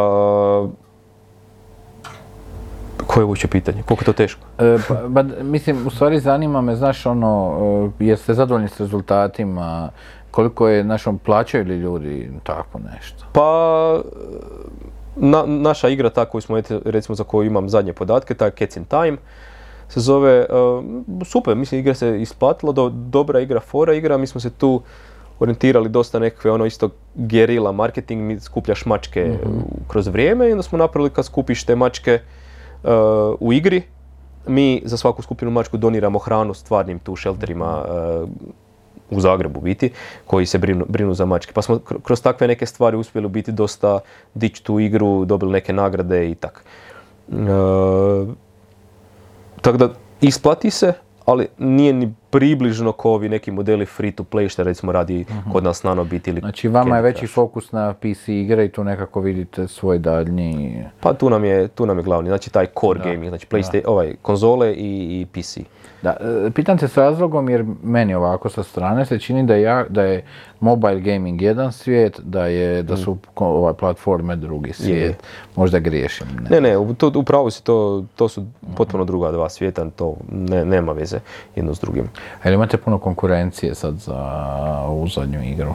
[3.06, 3.82] koje je uopće pitanje?
[3.82, 4.40] Koliko je to teško?
[4.58, 9.90] E, pa, pa, mislim, u stvari zanima me, znaš, ono, e, jeste zadovoljni s rezultatima,
[10.30, 13.24] koliko je, znaš, on, plaćaju li ljudi tako nešto?
[13.32, 14.00] Pa,
[15.16, 18.84] na, naša igra ta koju smo, recimo za koju imam zadnje podatke, ta Cats in
[18.84, 19.16] Time.
[19.88, 20.84] se zove, uh,
[21.24, 24.82] super, mislim igra se isplatila, do, dobra igra, fora igra, mi smo se tu
[25.40, 29.60] orijentirali dosta nekakve ono isto gerila marketing, mi skupljaš mačke Mhm.
[29.88, 32.20] kroz vrijeme i onda smo napravili kad skupiš te mačke
[32.82, 32.90] uh,
[33.40, 33.82] u igri,
[34.46, 38.28] mi za svaku skupinu mačku doniramo hranu stvarnim tu šelterima uh,
[39.10, 39.90] u Zagrebu biti,
[40.26, 41.52] koji se brinu, brinu za mačke.
[41.52, 43.98] Pa smo kr- kroz takve neke stvari uspjeli biti dosta
[44.34, 46.64] dići tu igru, dobili neke nagrade i tak.
[47.32, 47.34] E,
[49.60, 49.88] tako da
[50.20, 50.92] isplati se,
[51.24, 55.64] ali nije ni približno kao ovi neki modeli free to play što recimo radi kod
[55.64, 59.68] nas Nanobit ili Znači vama je veći fokus na PC igre i tu nekako vidite
[59.68, 60.84] svoj daljnji...
[61.00, 64.14] Pa tu nam je, tu nam je glavni, znači taj core gaming, znači PlayStation, ovaj,
[64.22, 65.58] konzole i, i PC.
[66.02, 69.84] Da, e, pitam te s razlogom jer meni ovako sa strane se čini da ja-
[69.88, 70.24] da je
[70.60, 75.16] mobile gaming jedan svijet, da je da su ko- ovaj, platforme drugi svijet.
[75.56, 76.26] Možda griješim.
[76.40, 76.50] Ne.
[76.50, 78.44] Ne, ne, u- to, upravo si to, to su
[78.76, 81.18] potpuno druga dva svijeta, to ne, nema veze
[81.56, 82.04] jedno s drugim.
[82.34, 84.16] A jel imate puno konkurencije sad za
[84.80, 85.74] ovu zadnju igru?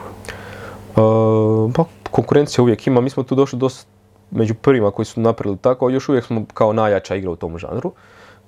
[0.96, 3.90] Uh, pa konkurencija uvijek ima, mi smo tu došli dosta
[4.30, 7.92] među prvima koji su napravili tako, još uvijek smo kao najjača igra u tom žanru,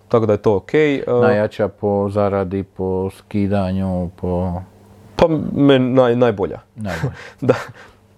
[0.08, 0.70] tako da je to ok.
[1.06, 4.62] Uh, Najjača po zaradi, po skidanju, po...
[5.16, 6.58] pa men, naj, najbolja.
[6.76, 7.12] Najbolje.
[7.40, 7.54] da,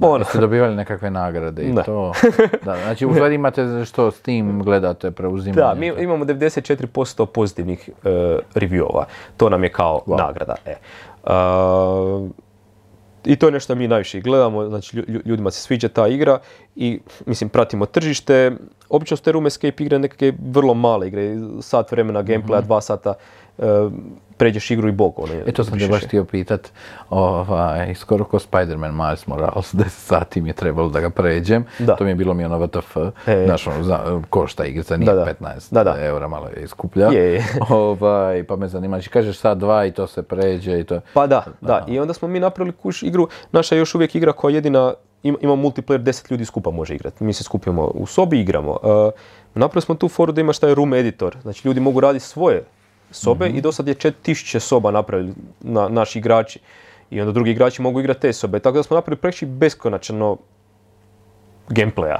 [0.00, 1.82] ono, Jeste dobivali nekakve nagrade i Ne.
[1.82, 2.12] to?
[2.64, 5.62] Da, znači u stvari imate što s tim gledate, preuzimanje?
[5.62, 8.10] da, mi imamo 94% pozitivnih uh,
[8.54, 9.04] reviewova,
[9.36, 10.54] to nam je kao nagrada.
[10.66, 10.74] E.
[11.22, 12.30] Uh,
[13.28, 16.38] I to je nešto mi najviše gledamo, znači lju- lju- ljudima se sviđa ta igra
[16.76, 18.52] i mislim pratimo tržište.
[18.88, 23.14] Obično su te room escape igre nekakve vrlo male igre, sat vremena gameplaya, dva sata,
[24.36, 25.14] pređeš igru i bog.
[25.16, 26.72] Ono, E to sam te baš htio pitat,
[27.10, 31.96] ovaj, skoro ko Spider-Man Miles Morales, 10 sati mi je trebalo da ga pređem, Da.
[31.96, 33.44] to mi je bilo mi ono WTF, E.
[33.46, 35.34] znaš ono, za, košta igrica, nije Da, da.
[35.40, 35.96] 15 Da, da.
[35.98, 37.44] eura, malo je iskuplja, Je, je.
[37.70, 41.26] ovaj, pa me zanima, znači kažeš sad dva i to se pređe i to, Pa
[41.26, 41.84] da, da.
[41.88, 43.28] I onda smo mi napravili kuš igru.
[43.52, 47.24] Naša je još uvijek igra koja jedina ima, ima multiplayer, 10 ljudi skupa može igrati.
[47.24, 48.70] Mi se skupimo u sobi igramo.
[48.72, 48.78] Uh,
[49.54, 51.36] napravili smo tu foru da ima šta je room editor.
[51.42, 52.64] Znači ljudi mogu raditi svoje
[53.10, 56.58] sobe i do sad je 4000 soba napravili na, naši igrači.
[57.10, 58.58] I onda drugi igrači mogu igrati te sobe.
[58.58, 60.36] Tako da smo napravili preći beskonačno
[61.68, 62.16] gameplaya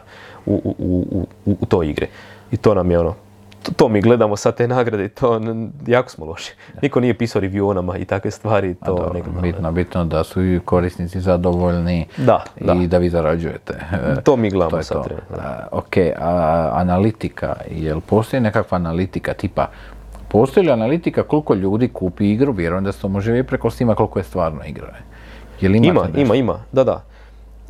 [0.47, 2.07] u, u, u, u, u toj igri.
[2.51, 3.15] I to nam je ono,
[3.63, 6.53] to, to mi gledamo sad te nagrade i to n- jako smo loši.
[6.83, 9.41] Niko nije pisao review i takve stvari, to dobro, ne gledamo.
[9.43, 12.73] bitno, bitno da su i korisnici zadovoljni Da, da.
[12.75, 13.75] i da vi zarađujete.
[14.25, 15.15] To mi gledamo to sad to.
[15.31, 15.37] da.
[15.39, 19.67] A, ok, a analitika, jel postoji nekakva analitika tipa,
[20.29, 23.95] postoji li analitika koliko ljudi kupi igru, vjerujem da se to može vidjeti preko Steama
[23.95, 24.95] koliko je stvarno igra.
[25.61, 27.03] Jel Ima, ima, ima, da, da.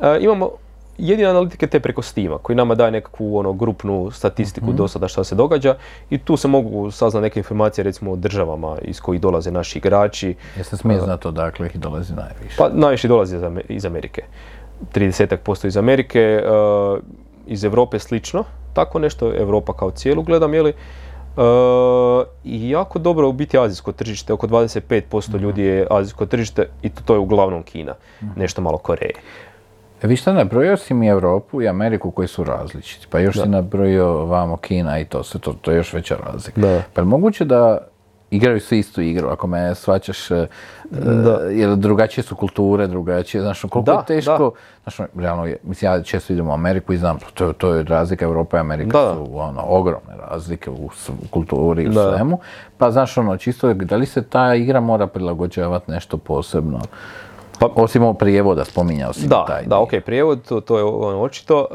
[0.01, 0.49] E, imamo
[0.97, 4.75] jedine analitike te preko Steama koji nama daje nekakvu ono grupnu statistiku Mhm.
[4.75, 5.75] do sada šta se događa
[6.09, 10.35] i tu se mogu saznati neke informacije recimo o državama iz kojih dolaze naši igrači.
[10.57, 12.55] Jeste smije znati odakle ih dolazi najviše?
[12.57, 14.23] Pa najviše dolazi iz Ame- iz Amerike.
[14.93, 16.41] 30% iz Amerike, e,
[17.47, 18.43] iz Europe slično,
[18.73, 20.73] tako nešto, Europa kao cijelu gledam, jeli.
[21.37, 21.41] E,
[22.45, 24.91] jako dobro u biti azijsko tržište, oko 25%
[25.29, 25.37] Mhm.
[25.37, 28.39] ljudi je azijsko tržište i to, to je uglavnom Kina, Mhm.
[28.39, 29.13] nešto malo Koreje.
[30.01, 33.47] E, vi šta nabrojio si mi Europu i Ameriku koji su različiti, pa još si
[33.47, 36.61] nabrojio vamo Kina i to se, to, to je još veća razlika.
[36.61, 36.81] Da.
[36.93, 37.77] Pa je moguće da
[38.31, 40.47] igraju svi istu igru, ako me svaćaš, e,
[41.51, 44.51] jer drugačije su kulture, drugačije, znaš, koliko Da, je teško,
[44.83, 48.25] znaš, realno, je- mislim, ja često idem u Ameriku i znam, to, to je razlika
[48.25, 49.13] Europa i Amerika Da.
[49.15, 50.73] su ono, ogromne razlike u,
[51.09, 52.03] u kulturi i u Da.
[52.07, 52.39] svemu,
[52.77, 56.79] pa znaš, ono, čisto, da li se ta igra mora prilagođavati nešto posebno?
[57.59, 61.21] Pa- Osim ovog prijevoda, spominjao si Da, taj da, ok, prijevod, to, to je ono
[61.21, 61.67] očito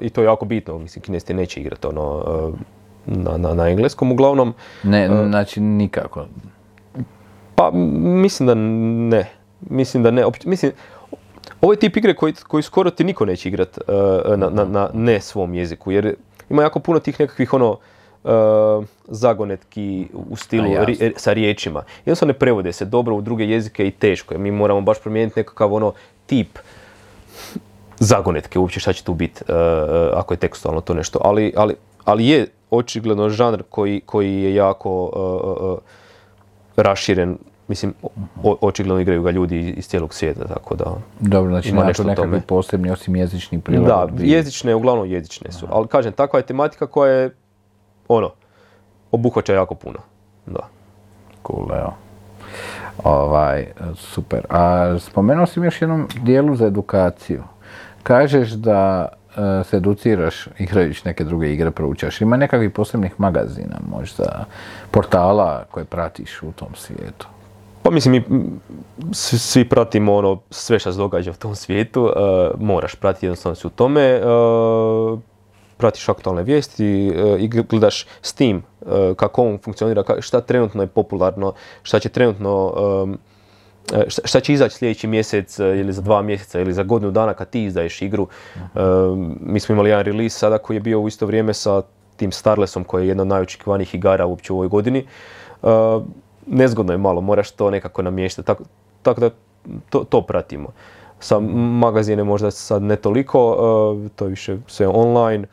[0.00, 2.52] e, i to je jako bitno, mislim, kinesti neće igrati ono e,
[3.06, 6.26] na, na, na engleskom, uglavnom, Ne, znači nikako.
[7.54, 8.54] Pa mislim da
[9.16, 9.30] ne.
[9.60, 10.24] Mislim da ne.
[10.24, 10.72] Opć- mislim,
[11.60, 14.90] ovo je tip igre koji, koji skoro ti niko neće igrat uh, na, na, na
[14.94, 15.90] ne svom jeziku.
[15.90, 16.14] Jer
[16.50, 17.70] ima jako puno tih nekakvih ono
[18.24, 18.30] uh,
[19.08, 21.82] zagonetki u stilu A, ri- sa riječima.
[22.06, 24.38] Jednostavno ne prevode se dobro u druge jezike i teško je.
[24.38, 25.92] Mi moramo baš promijeniti nekakav ono
[26.26, 26.58] tip
[27.98, 29.40] zagonetke uopće šta će tu biti
[30.14, 31.18] ako je tekstualno to nešto.
[31.24, 31.74] Ali, ali,
[32.04, 35.78] ali je očigledno žanr koji, koji je jako uh, uh,
[36.76, 37.38] raširen.
[37.68, 37.94] Mislim,
[38.42, 40.84] o- očigledno igraju ga ljudi iz- cijelog svijeta, tako da...
[41.20, 44.30] Dobro, znači Ima nešto nekakvi posebni osim jezični Da, prilagodbi.
[44.30, 45.66] jezične, uglavnom jezične su.
[45.70, 47.34] Ali kažem, takva je tematika koja je,
[48.08, 48.30] ono,
[49.12, 49.98] obuhvaća jako puno.
[50.46, 50.68] Da.
[51.46, 51.94] Cool, evo.
[53.04, 54.46] Ovaj, super.
[54.50, 57.42] A spomenuo sam još jednom dijelu za edukaciju.
[58.02, 59.08] Kažeš da
[59.64, 62.20] se educiraš igrajući neke druge igre, proučaš?
[62.20, 64.44] Ima nekakvih posebnih magazina, možda
[64.90, 67.26] portala koje pratiš u tom svijetu?
[67.84, 68.24] Pa mislim, mi
[69.14, 72.20] svi, pratimo ono, sve što se događa u tom svijetu, e,
[72.58, 74.20] moraš pratiti jednostavno si u tome, e,
[75.76, 76.86] pratiš aktualne vijesti
[77.38, 82.74] i gl- gledaš Steam, e, kako on funkcionira, šta trenutno je popularno, šta će trenutno,
[84.08, 87.34] šta, šta će izaći sljedeći mjesec e, ili za dva mjeseca ili za godinu dana
[87.34, 88.28] kad ti izdaješ igru.
[88.56, 88.58] E,
[89.40, 91.82] mi smo imali jedan release sada koji je bio u isto vrijeme sa
[92.16, 94.98] tim Starlessom koji je jedna od najočekivanijih igara uopće u ovoj godini.
[94.98, 95.66] E,
[96.46, 98.46] nezgodno je malo, moraš to nekako namještati.
[98.46, 98.64] Tako,
[99.02, 99.30] tako da
[99.90, 100.68] to, to pratimo.
[101.20, 101.40] Sa
[101.80, 103.56] magazine možda sad ne toliko,
[104.06, 105.44] e, to je više sve online.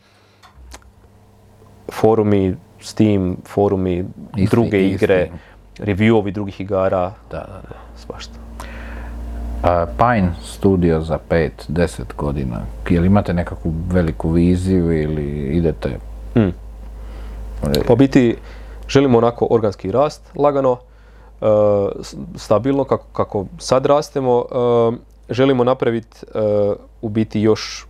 [1.91, 4.05] Forumi, Steam, forumi,
[4.36, 5.29] Isti- druge igre,
[5.80, 7.76] reviewovi drugih igara, Da, da, da.
[7.95, 8.34] svašta.
[9.63, 15.24] A Pine Studio za 5-10 godina, jel imate nekakvu veliku viziju ili
[15.57, 15.97] idete...
[16.36, 16.53] Mm.
[17.88, 18.36] Pa biti
[18.89, 20.78] želimo onako organski rast, lagano,
[21.41, 21.45] e,
[22.36, 24.45] stabilno kako, kako sad rastemo.
[24.51, 24.97] E,
[25.30, 26.39] želimo napraviti e,
[27.01, 27.86] u biti još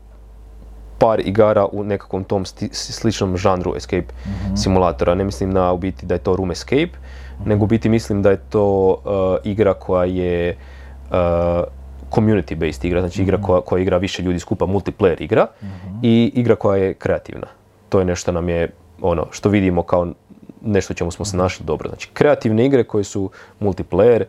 [0.97, 4.13] par igara u nekakvom tom sti- sličnom žanru escape
[4.55, 5.15] simulatora.
[5.15, 6.97] Ne mislim na u biti da je to room escape,
[7.45, 8.97] nego u biti mislim da je to
[9.43, 10.55] e, igra koja je e,
[12.11, 15.47] community based igra, znači igra koja, koja igra više ljudi skupa, multiplayer igra
[16.01, 17.47] i igra koja je kreativna.
[17.89, 18.71] To je nešto nam je
[19.01, 20.07] ono što vidimo kao
[20.61, 21.89] nešto čemu smo se našli dobro.
[21.89, 23.29] Znači kreativne igre koje su
[23.59, 24.23] multiplayer,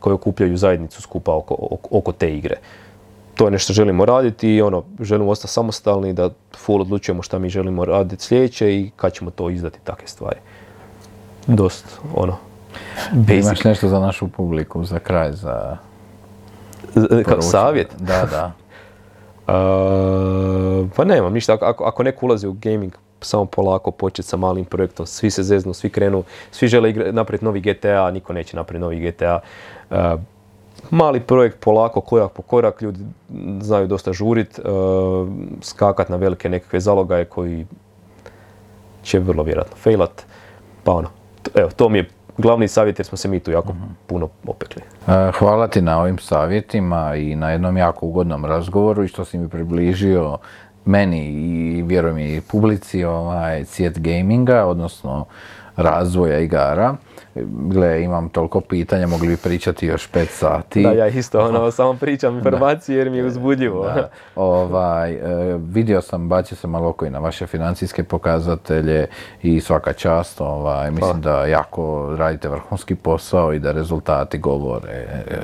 [0.00, 2.56] koje okupljaju zajednicu skupa oko, oko, oko te igre.
[3.34, 7.38] To je nešto što želimo raditi i ono, želimo ostati samostalni da full odlučujemo šta
[7.38, 10.36] mi želimo raditi sljedeće i kad ćemo to izdati takve stvari.
[11.46, 12.36] Dost, ono,
[13.12, 13.44] basic.
[13.44, 15.76] Imaš nešto za našu publiku, za kraj, za...
[17.24, 17.88] Kao savjet?
[17.98, 18.52] Da, da.
[19.50, 24.64] Uh, pa nemam ništa, ako, ako, neko ulazi u gaming, samo polako početi sa malim
[24.64, 29.10] projektom, svi se zeznu, svi krenu, svi žele napraviti novi GTA, niko neće napraviti novi
[29.10, 29.40] GTA.
[29.90, 29.96] Uh,
[30.90, 32.98] mali projekt, polako, korak po korak, ljudi
[33.60, 35.28] znaju dosta žurit, uh,
[35.62, 37.66] skakat na velike nekakve zalogaje koji
[39.02, 40.22] će vrlo vjerojatno failat.
[40.84, 41.08] Pa ono,
[41.54, 42.08] evo, to mi je
[42.38, 43.74] glavni savjet jer smo se mi tu jako
[44.06, 44.82] puno opekli.
[45.08, 49.38] E, Hvala ti na ovim savjetima i na jednom jako ugodnom razgovoru i što si
[49.38, 50.38] mi približio
[50.84, 55.24] meni i vjerujem i publici ovaj svijet gaminga, odnosno
[55.76, 56.96] razvoja igara.
[57.34, 60.82] Gle, imam toliko pitanja, mogli bi pričati još pet sati.
[60.82, 63.84] Da, ja isto ono, samo pričam informacije jer mi je uzbudljivo.
[63.84, 65.18] Da, ovaj, e,
[65.58, 69.06] vidio sam, bacio sam malo oko i na vaše financijske pokazatelje
[69.42, 75.36] i svaka čast, ovaj, mislim da jako radite vrhunski posao i da rezultati govore e,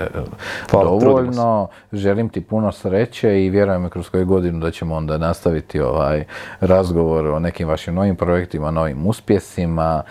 [0.70, 1.68] Hvala, dovoljno.
[1.92, 6.24] Želim ti puno sreće i vjerujem kroz koju godinu da ćemo onda nastaviti ovaj
[6.60, 10.02] razgovor o nekim vašim novim projektima, novim uspjesima.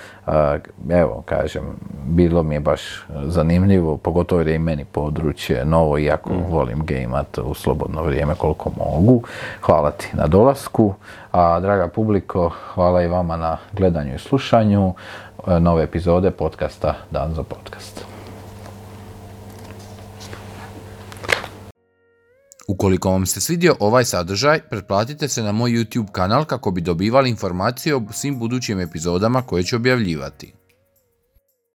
[0.89, 1.63] Evo, kažem,
[2.05, 2.81] bilo mi je baš
[3.23, 8.71] zanimljivo, pogotovo jer je i meni područje novo, iako volim gejmat u slobodno vrijeme koliko
[8.77, 9.23] mogu.
[9.61, 10.93] Hvala ti na dolasku,
[11.31, 14.93] a draga publiko, hvala i vama na gledanju i slušanju
[15.47, 18.14] e, nove epizode podcasta Dan za podcast.
[22.67, 27.29] Ukoliko vam se svidio ovaj sadržaj, pretplatite se na moj YouTube kanal kako bi dobivali
[27.29, 30.53] informacije o svim budućim epizodama koje ću objavljivati.